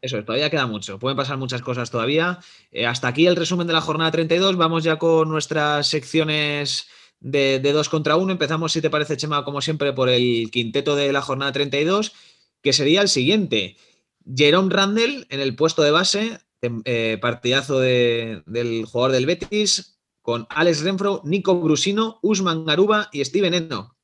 Eso, 0.03 0.25
todavía 0.25 0.51
queda 0.51 0.67
mucho. 0.67 0.99
Pueden 0.99 1.17
pasar 1.17 1.39
muchas 1.39 1.63
cosas 1.63 1.93
todavía. 1.93 2.41
Eh, 2.73 2.87
hasta 2.87 3.07
aquí 3.07 3.29
el 3.29 3.37
resumen 3.37 3.69
de 3.69 3.73
la 3.73 3.81
jornada 3.81 4.11
32. 4.11 4.57
Vamos 4.57 4.83
ya 4.83 4.99
con 4.99 5.29
nuestras 5.29 5.87
secciones 5.87 6.89
de, 7.21 7.61
dos 7.61 7.89
contra 7.89 8.17
uno. 8.17 8.33
Empezamos, 8.33 8.73
si 8.73 8.83
te 8.83 8.91
parece, 8.91 9.17
Chema, 9.17 9.45
como 9.45 9.61
siempre, 9.61 9.93
por 9.93 10.09
el 10.09 10.51
quinteto 10.51 10.97
de 10.97 11.13
la 11.13 11.23
jornada 11.23 11.53
32, 11.53 12.15
que 12.61 12.73
sería 12.73 13.01
el 13.01 13.09
siguiente. 13.09 13.77
Jerome 14.27 14.75
Randall 14.75 15.25
en 15.31 15.39
el 15.39 15.55
puesto 15.55 15.83
de 15.83 15.93
base, 15.93 16.41
eh, 16.61 17.19
partidazo 17.23 17.79
del 17.79 18.85
jugador 18.87 19.13
del 19.13 19.27
Betis, 19.27 20.01
con 20.21 20.49
Alex 20.51 20.83
Renfro, 20.83 21.23
Nico 21.25 21.61
Brusino, 21.61 22.19
Usman 22.23 22.65
Garuba 22.65 23.09
y 23.13 23.25
Steven 23.25 23.55
Eno. 23.55 23.97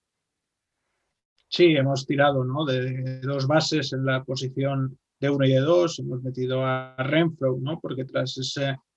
Sí, 1.48 1.74
hemos 1.74 2.06
tirado 2.06 2.44
¿no? 2.44 2.64
de 2.64 3.20
dos 3.20 3.48
bases 3.48 3.92
en 3.92 4.04
la 4.04 4.22
posición 4.22 4.96
de 5.20 5.30
uno 5.30 5.44
y 5.44 5.52
de 5.52 5.60
dos, 5.60 5.98
hemos 5.98 6.22
metido 6.22 6.64
a 6.64 6.94
Renfro, 6.98 7.56
¿no? 7.60 7.80
porque 7.80 8.04
tras 8.04 8.38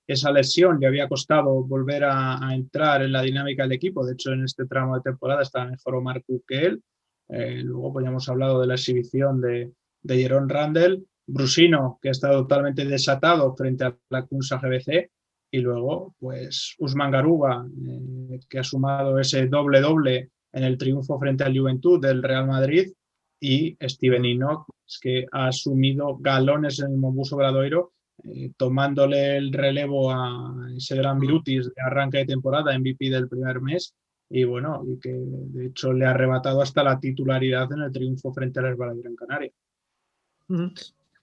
esa 0.08 0.32
lesión 0.32 0.80
le 0.80 0.88
había 0.88 1.08
costado 1.08 1.64
volver 1.64 2.04
a, 2.06 2.40
entrar 2.54 3.02
en 3.02 3.12
la 3.12 3.22
dinámica 3.22 3.64
del 3.64 3.72
equipo, 3.74 4.06
de 4.06 4.14
hecho 4.14 4.32
en 4.32 4.44
este 4.44 4.66
tramo 4.66 4.96
de 4.96 5.02
temporada 5.02 5.42
está 5.42 5.66
mejor 5.66 5.96
Omar 5.96 6.24
Cook 6.24 6.44
que 6.48 6.66
él, 6.66 6.84
eh, 7.30 7.62
luego 7.64 7.94
pues 7.94 8.04
ya 8.04 8.10
hemos 8.10 8.30
hablado 8.30 8.60
de 8.62 8.68
la 8.68 8.76
exhibición 8.76 9.42
de, 9.42 9.72
de 10.04 10.18
Jerón 10.18 10.50
Randall, 10.50 11.06
Brusino, 11.26 12.00
que 12.02 12.10
ha 12.10 12.12
estado 12.12 12.42
totalmente 12.42 12.86
desatado 12.86 13.56
frente 13.56 13.86
a 13.86 13.98
la 14.10 14.26
Kunsa 14.26 14.60
GBC, 14.60 15.10
y 15.52 15.60
luego 15.60 16.16
pues 16.20 16.76
Usman 16.80 17.12
Garuba, 17.12 17.66
eh, 17.88 18.40
que 18.50 18.60
ha 18.60 18.64
sumado 18.64 19.20
ese 19.20 19.48
doble-doble 19.48 20.32
en 20.54 20.64
el 20.64 20.78
triunfo 20.78 21.20
frente 21.20 21.44
al 21.44 21.58
Juventud 21.58 22.02
del 22.02 22.24
Real 22.24 22.48
Madrid, 22.48 22.92
y 23.42 23.76
Steven 23.82 24.24
Enoch, 24.24 24.68
que 25.02 25.26
ha 25.32 25.48
asumido 25.48 26.18
galones 26.20 26.80
en 26.80 26.92
el 26.92 26.98
Mombus 26.98 27.34
Obradoiro, 27.34 27.92
eh, 28.24 28.52
tomándole 28.56 29.36
el 29.38 29.52
relevo 29.52 30.12
a 30.12 30.54
ese 30.78 30.96
gran 30.96 31.20
Virutis 31.20 31.66
de 31.66 31.82
arranque 31.84 32.20
de 32.20 32.28
temporada, 32.28 32.78
MVP 32.78 33.10
del 33.10 33.28
primer 33.28 33.60
mes, 33.60 33.96
y 34.30 34.44
bueno, 34.44 34.84
y 34.88 35.00
que 35.00 35.12
de 35.12 35.66
hecho 35.66 35.92
le 35.92 36.06
ha 36.06 36.12
arrebatado 36.12 36.62
hasta 36.62 36.84
la 36.84 37.00
titularidad 37.00 37.70
en 37.74 37.82
el 37.82 37.92
triunfo 37.92 38.32
frente 38.32 38.60
al 38.60 38.68
Herbal 38.68 39.02
Gran 39.02 39.16
Canaria. 39.16 39.52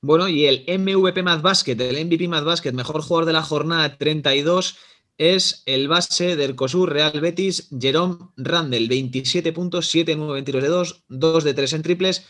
Bueno, 0.00 0.28
y 0.28 0.46
el 0.46 0.64
MVP 0.66 1.22
más 1.22 1.40
Basket, 1.40 1.76
el 1.80 2.04
MVP 2.04 2.26
más 2.26 2.44
Basket, 2.44 2.72
mejor 2.72 3.00
jugador 3.02 3.26
de 3.26 3.32
la 3.32 3.42
jornada 3.42 3.96
32, 3.96 4.78
es 5.18 5.64
el 5.66 5.88
base 5.88 6.36
del 6.36 6.54
COSUR 6.54 6.92
Real 6.92 7.20
Betis, 7.20 7.68
Jerome 7.78 8.16
Randall, 8.36 8.88
27 8.88 9.52
puntos, 9.52 9.88
7 9.88 10.14
9 10.16 10.42
tiros 10.42 10.62
de 10.62 10.68
2, 10.68 11.04
2 11.08 11.44
de 11.44 11.54
3 11.54 11.72
en 11.72 11.82
triples, 11.82 12.26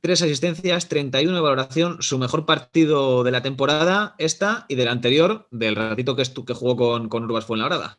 3 0.00 0.22
asistencias, 0.22 0.88
31 0.88 1.34
de 1.34 1.42
valoración, 1.42 1.98
su 2.00 2.18
mejor 2.18 2.46
partido 2.46 3.22
de 3.22 3.30
la 3.30 3.42
temporada, 3.42 4.14
esta 4.16 4.64
y 4.68 4.74
del 4.74 4.88
anterior, 4.88 5.46
del 5.50 5.76
ratito 5.76 6.16
que, 6.16 6.22
que 6.46 6.54
jugó 6.54 6.76
con, 6.76 7.10
con 7.10 7.24
Urbas 7.24 7.44
Fuenlabrada. 7.44 7.98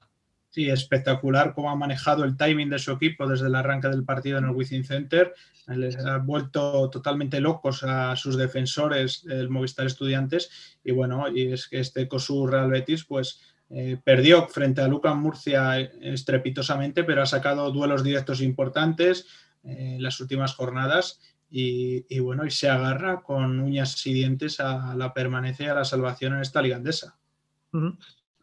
Sí, 0.49 0.69
espectacular 0.69 1.53
cómo 1.53 1.69
ha 1.69 1.75
manejado 1.75 2.25
el 2.25 2.35
timing 2.35 2.69
de 2.69 2.79
su 2.79 2.91
equipo 2.91 3.25
desde 3.25 3.47
el 3.47 3.55
arranque 3.55 3.87
del 3.87 4.03
partido 4.03 4.37
en 4.37 4.43
el 4.43 4.51
Wizzing 4.51 4.83
Center. 4.83 5.33
Les 5.67 5.95
ha 5.97 6.17
vuelto 6.17 6.89
totalmente 6.89 7.39
locos 7.39 7.83
a 7.83 8.13
sus 8.17 8.35
defensores, 8.35 9.23
el 9.29 9.49
Movistar 9.49 9.85
Estudiantes. 9.85 10.77
Y 10.83 10.91
bueno, 10.91 11.25
y 11.33 11.53
es 11.53 11.69
que 11.69 11.79
este 11.79 12.09
COSUR 12.09 12.51
Real 12.51 12.69
Betis, 12.69 13.05
pues 13.05 13.39
eh, 13.73 13.97
perdió 14.03 14.47
frente 14.47 14.81
a 14.81 14.87
Lucas 14.87 15.15
Murcia 15.15 15.79
estrepitosamente, 15.79 17.05
pero 17.05 17.21
ha 17.21 17.25
sacado 17.25 17.71
duelos 17.71 18.03
directos 18.03 18.41
importantes 18.41 19.27
eh, 19.63 19.95
en 19.95 20.03
las 20.03 20.19
últimas 20.19 20.55
jornadas 20.55 21.21
y, 21.53 22.19
bueno, 22.19 22.45
y 22.45 22.51
se 22.51 22.69
agarra 22.69 23.21
con 23.21 23.59
uñas 23.59 24.05
y 24.07 24.13
dientes 24.13 24.61
a 24.61 24.95
la 24.95 25.13
permanencia 25.13 25.65
y 25.65 25.69
a 25.69 25.75
la 25.75 25.83
salvación 25.83 26.33
en 26.33 26.41
esta 26.41 26.61
ligandesa. 26.61 27.17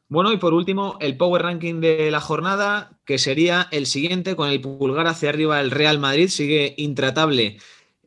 Bueno, 0.09 0.33
y 0.33 0.37
por 0.37 0.53
último, 0.53 0.99
el 1.01 1.17
Power 1.17 1.43
Ranking 1.43 1.81
de 1.81 2.11
la 2.11 2.21
jornada, 2.21 2.99
que 3.07 3.19
sería 3.19 3.69
el 3.71 3.87
siguiente, 3.87 4.37
con 4.37 4.51
el 4.51 4.61
pulgar 4.61 5.07
hacia 5.07 5.31
arriba 5.31 5.61
el 5.61 5.71
Real 5.71 5.99
Madrid, 5.99 6.29
sigue 6.29 6.75
intratable 6.77 7.59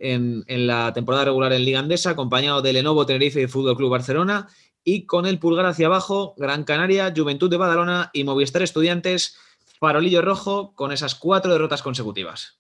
en, 0.02 0.44
la 0.48 0.94
temporada 0.94 1.26
regular 1.26 1.54
en 1.54 1.66
Liga 1.66 1.80
Andesa, 1.80 2.12
acompañado 2.12 2.62
de 2.62 2.74
Lenovo 2.74 3.06
Tenerife 3.06 3.42
y 3.42 3.48
Fútbol 3.48 3.78
Club 3.78 3.92
Barcelona, 3.92 4.48
y 4.84 5.06
con 5.06 5.26
el 5.26 5.40
pulgar 5.40 5.66
hacia 5.66 5.88
abajo, 5.88 6.34
Gran 6.38 6.64
Canaria, 6.64 7.14
Juventud 7.16 7.50
de 7.50 7.58
Badalona 7.58 8.10
y 8.14 8.24
Movistar 8.24 8.62
Estudiantes, 8.62 9.38
farolillo 9.80 10.22
rojo 10.22 10.74
con 10.76 10.92
esas 10.92 11.16
cuatro 11.16 11.52
derrotas 11.52 11.82
consecutivas. 11.82 12.60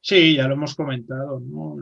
Sí, 0.00 0.36
ya 0.36 0.46
lo 0.46 0.54
hemos 0.54 0.74
comentado, 0.74 1.40
¿no? 1.40 1.76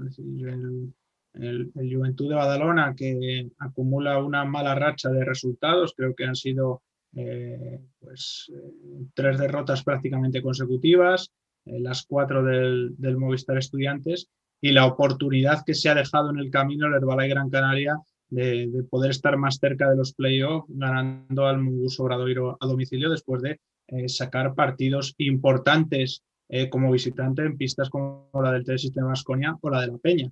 el, 1.34 1.72
Juventud 1.74 2.28
de 2.28 2.34
Badalona 2.34 2.94
que 2.94 3.50
acumula 3.58 4.18
una 4.18 4.44
mala 4.44 4.74
racha 4.74 5.08
de 5.10 5.24
resultados, 5.24 5.94
creo 5.96 6.14
que 6.14 6.24
han 6.24 6.36
sido 6.36 6.82
eh, 7.16 7.80
pues, 7.98 8.50
eh, 8.54 9.06
tres 9.14 9.38
derrotas 9.38 9.82
prácticamente 9.82 10.42
consecutivas, 10.42 11.32
eh, 11.64 11.80
las 11.80 12.04
cuatro 12.06 12.44
del, 12.44 12.94
del, 12.96 13.16
Movistar 13.16 13.58
Estudiantes, 13.58 14.28
y 14.60 14.72
la 14.72 14.86
oportunidad 14.86 15.64
que 15.64 15.74
se 15.74 15.88
ha 15.88 15.94
dejado 15.94 16.30
en 16.30 16.38
el 16.38 16.50
camino 16.50 16.86
el 16.86 16.94
Herbalife 16.94 17.28
Gran 17.28 17.50
Canaria 17.50 17.96
de, 18.32 18.84
poder 18.88 19.10
estar 19.10 19.36
más 19.36 19.58
cerca 19.58 19.90
de 19.90 19.96
los 19.96 20.14
playoffs, 20.14 20.66
ganando 20.68 21.46
al 21.46 21.60
Mungus 21.60 22.00
Obradoiro 22.00 22.56
a 22.58 22.66
domicilio 22.66 23.10
después 23.10 23.42
de 23.42 23.60
eh, 23.88 24.08
sacar 24.08 24.54
partidos 24.54 25.14
importantes 25.18 26.22
eh, 26.48 26.70
como 26.70 26.90
visitante 26.90 27.42
en 27.42 27.58
pistas 27.58 27.90
como 27.90 28.30
la 28.42 28.52
del 28.52 28.64
Telesistema 28.64 29.12
Asconia 29.12 29.56
o 29.60 29.70
la 29.70 29.82
de 29.82 29.86
la 29.88 29.98
Peña. 29.98 30.30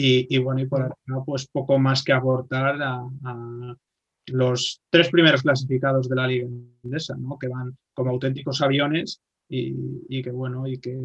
Y, 0.00 0.38
bueno, 0.38 0.60
y 0.60 0.66
por 0.66 0.82
acá, 0.82 0.94
pues 1.26 1.48
poco 1.48 1.76
más 1.76 2.04
que 2.04 2.12
aportar 2.12 2.80
a, 2.80 3.04
los 4.26 4.80
tres 4.90 5.08
primeros 5.08 5.42
clasificados 5.42 6.08
de 6.08 6.14
la 6.14 6.28
Liga 6.28 6.46
Endesa, 6.84 7.16
¿no? 7.16 7.36
que 7.36 7.48
van 7.48 7.76
como 7.94 8.10
auténticos 8.10 8.62
aviones 8.62 9.20
y, 9.48 9.74
y, 10.08 10.22
que 10.22 10.30
bueno, 10.30 10.68
y 10.68 10.78
que 10.78 10.96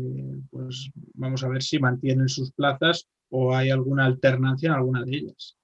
pues 0.52 0.92
vamos 1.16 1.44
a 1.44 1.48
ver 1.48 1.64
si 1.64 1.80
mantienen 1.80 2.30
sus 2.30 2.52
plazas 2.52 3.08
o 3.30 3.56
hay 3.56 3.72
alguna 3.72 4.06
alternancia 4.06 4.68
en 4.68 4.76
alguna 4.76 5.04
de 5.04 5.16
ellas. 5.16 5.58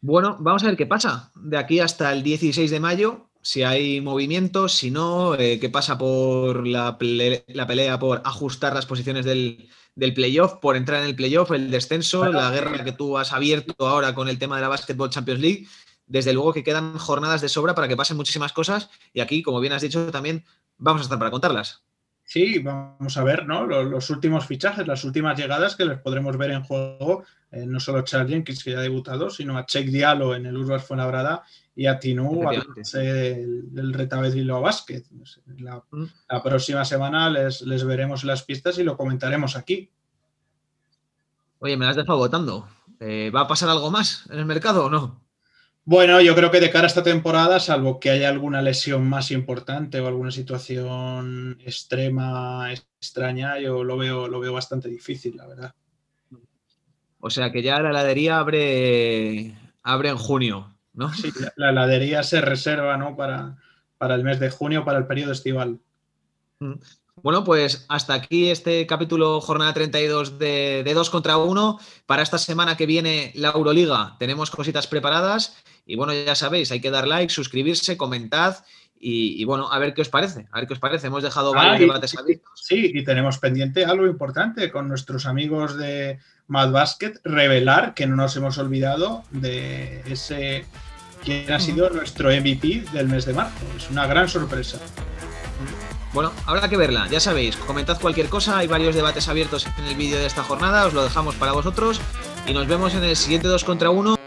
Bueno, 0.00 0.36
vamos 0.40 0.62
a 0.62 0.66
ver 0.66 0.76
qué 0.76 0.86
pasa 0.86 1.32
de 1.34 1.56
aquí 1.56 1.80
hasta 1.80 2.12
el 2.12 2.22
16 2.22 2.70
de 2.70 2.78
mayo, 2.78 3.28
si 3.42 3.62
hay 3.62 4.00
movimientos, 4.00 4.74
si 4.74 4.90
no, 4.90 5.34
eh, 5.34 5.58
qué 5.58 5.70
pasa 5.70 5.98
por 5.98 6.66
la, 6.66 6.98
pelea 6.98 7.98
por 7.98 8.22
ajustar 8.24 8.74
las 8.74 8.86
posiciones 8.86 9.24
del, 9.24 9.68
playoff, 10.14 10.54
por 10.60 10.76
entrar 10.76 11.00
en 11.00 11.08
el 11.08 11.16
playoff, 11.16 11.50
el 11.50 11.70
descenso, 11.70 12.30
la 12.30 12.50
guerra 12.50 12.84
que 12.84 12.92
tú 12.92 13.18
has 13.18 13.32
abierto 13.32 13.88
ahora 13.88 14.14
con 14.14 14.28
el 14.28 14.38
tema 14.38 14.56
de 14.56 14.62
la 14.62 14.68
Basketball 14.68 15.10
Champions 15.10 15.40
League. 15.40 15.66
Desde 16.06 16.32
luego 16.32 16.52
que 16.52 16.64
quedan 16.64 16.96
jornadas 16.96 17.40
de 17.40 17.48
sobra 17.48 17.74
para 17.74 17.88
que 17.88 17.96
pasen 17.96 18.16
muchísimas 18.16 18.52
cosas 18.52 18.88
y 19.12 19.20
aquí, 19.20 19.42
como 19.42 19.60
bien 19.60 19.72
has 19.72 19.82
dicho, 19.82 20.10
también 20.10 20.44
vamos 20.78 21.00
a 21.00 21.04
estar 21.04 21.18
para 21.18 21.30
contarlas. 21.30 21.82
Sí, 22.28 22.58
vamos 22.58 23.16
a 23.16 23.24
ver 23.24 23.46
¿no? 23.46 23.64
los, 23.64 24.10
últimos 24.10 24.44
fichajes, 24.44 24.86
las 24.86 25.02
últimas 25.02 25.38
llegadas 25.38 25.74
que 25.74 25.86
les 25.86 25.98
podremos 25.98 26.36
ver 26.36 26.50
en 26.50 26.62
juego, 26.62 27.24
eh, 27.50 27.64
no 27.64 27.80
solo 27.80 28.00
a 28.00 28.04
Charles 28.04 28.30
Jenkins, 28.30 28.62
que 28.62 28.72
ya 28.72 28.80
ha 28.80 28.82
debutado, 28.82 29.30
sino 29.30 29.56
a 29.56 29.64
Check 29.64 29.86
Diallo 29.86 30.34
en 30.34 30.44
el 30.44 30.54
Urbas 30.54 30.84
Fuenlabrada 30.84 31.42
y 31.74 31.86
a 31.86 31.98
Tinu 31.98 32.42
del 32.42 33.94
Retabez 33.94 34.34
Bilbao 34.34 34.60
Basket. 34.60 35.04
La, 35.56 35.82
mm. 35.90 36.04
la, 36.28 36.42
próxima 36.42 36.84
semana 36.84 37.30
les, 37.30 37.84
veremos 37.86 38.24
las 38.24 38.42
pistas 38.42 38.78
y 38.78 38.84
lo 38.84 38.98
comentaremos 38.98 39.56
aquí. 39.56 39.90
Oye, 41.60 41.78
me 41.78 41.86
las 41.86 41.92
has 41.96 42.02
dejado 42.04 42.18
votando. 42.18 42.68
Eh, 43.00 43.32
¿Va 43.34 43.40
a 43.40 43.48
pasar 43.48 43.70
algo 43.70 43.90
más 43.90 44.28
en 44.28 44.38
el 44.38 44.44
mercado 44.44 44.84
o 44.84 44.90
no? 44.90 45.18
Bueno, 45.90 46.20
yo 46.20 46.34
creo 46.34 46.50
que 46.50 46.60
de 46.60 46.70
cara 46.70 46.84
a 46.84 46.86
esta 46.86 47.02
temporada, 47.02 47.58
salvo 47.60 47.98
que 47.98 48.10
haya 48.10 48.28
alguna 48.28 48.60
lesión 48.60 49.08
más 49.08 49.30
importante 49.30 49.98
o 49.98 50.06
alguna 50.06 50.30
situación 50.30 51.56
extrema, 51.64 52.70
extraña, 52.70 53.58
yo 53.58 53.82
lo 53.82 53.96
veo, 53.96 54.28
lo 54.28 54.38
veo 54.38 54.52
bastante 54.52 54.90
difícil, 54.90 55.38
la 55.38 55.46
verdad. 55.46 55.74
O 57.20 57.30
sea 57.30 57.50
que 57.50 57.62
ya 57.62 57.80
la 57.80 57.88
heladería 57.88 58.38
abre, 58.38 59.56
abre 59.82 60.10
en 60.10 60.18
junio, 60.18 60.76
¿no? 60.92 61.10
Sí, 61.14 61.32
la, 61.56 61.70
heladería 61.70 62.22
se 62.22 62.42
reserva, 62.42 62.98
¿no? 62.98 63.16
Para, 63.16 63.56
para 63.96 64.14
el 64.14 64.24
mes 64.24 64.40
de 64.40 64.50
junio, 64.50 64.84
para 64.84 64.98
el 64.98 65.06
periodo 65.06 65.32
estival. 65.32 65.80
Bueno, 67.22 67.44
pues 67.44 67.84
hasta 67.88 68.14
aquí 68.14 68.50
este 68.50 68.86
capítulo 68.86 69.40
jornada 69.40 69.74
32 69.74 70.38
de, 70.38 70.82
de 70.84 70.94
2 70.94 71.10
contra 71.10 71.36
1. 71.36 71.78
Para 72.06 72.22
esta 72.22 72.38
semana 72.38 72.76
que 72.76 72.86
viene 72.86 73.32
la 73.34 73.50
Euroliga 73.50 74.16
tenemos 74.18 74.50
cositas 74.50 74.86
preparadas 74.86 75.56
y 75.86 75.96
bueno, 75.96 76.12
ya 76.12 76.34
sabéis, 76.34 76.70
hay 76.70 76.80
que 76.80 76.90
dar 76.90 77.08
like, 77.08 77.32
suscribirse, 77.32 77.96
comentad 77.96 78.58
y, 79.00 79.44
bueno, 79.44 79.70
a 79.70 79.78
ver 79.78 79.94
qué 79.94 80.02
os 80.02 80.08
parece. 80.08 80.46
A 80.50 80.58
ver 80.58 80.66
qué 80.66 80.74
os 80.74 80.80
parece. 80.80 81.06
Hemos 81.06 81.22
dejado 81.22 81.52
varios 81.52 81.76
ah, 81.76 81.78
debates 81.78 82.18
abiertos. 82.18 82.50
Sí, 82.56 82.90
y 82.94 83.04
tenemos 83.04 83.38
pendiente 83.38 83.84
algo 83.84 84.06
importante 84.06 84.70
con 84.70 84.88
nuestros 84.88 85.26
amigos 85.26 85.78
de 85.78 86.18
Mad 86.48 86.72
Basket, 86.72 87.14
revelar 87.24 87.94
que 87.94 88.06
no 88.06 88.16
nos 88.16 88.36
hemos 88.36 88.58
olvidado 88.58 89.22
de 89.30 90.02
ese 90.06 90.64
quién 91.24 91.50
ha 91.52 91.60
sido 91.60 91.90
nuestro 91.90 92.30
MVP 92.30 92.84
del 92.92 93.08
mes 93.08 93.24
de 93.24 93.34
marzo. 93.34 93.64
Es 93.76 93.88
una 93.90 94.06
gran 94.06 94.28
sorpresa. 94.28 94.78
Bueno, 96.12 96.32
habrá 96.46 96.68
que 96.68 96.76
verla, 96.76 97.06
ya 97.08 97.20
sabéis, 97.20 97.56
comentad 97.56 98.00
cualquier 98.00 98.28
cosa, 98.28 98.58
hay 98.58 98.66
varios 98.66 98.94
debates 98.94 99.28
abiertos 99.28 99.66
en 99.76 99.84
el 99.84 99.94
vídeo 99.94 100.18
de 100.18 100.26
esta 100.26 100.42
jornada, 100.42 100.86
os 100.86 100.94
lo 100.94 101.02
dejamos 101.02 101.34
para 101.34 101.52
vosotros 101.52 102.00
y 102.46 102.54
nos 102.54 102.66
vemos 102.66 102.94
en 102.94 103.04
el 103.04 103.14
siguiente 103.14 103.46
2 103.46 103.64
contra 103.64 103.90
1 103.90 104.17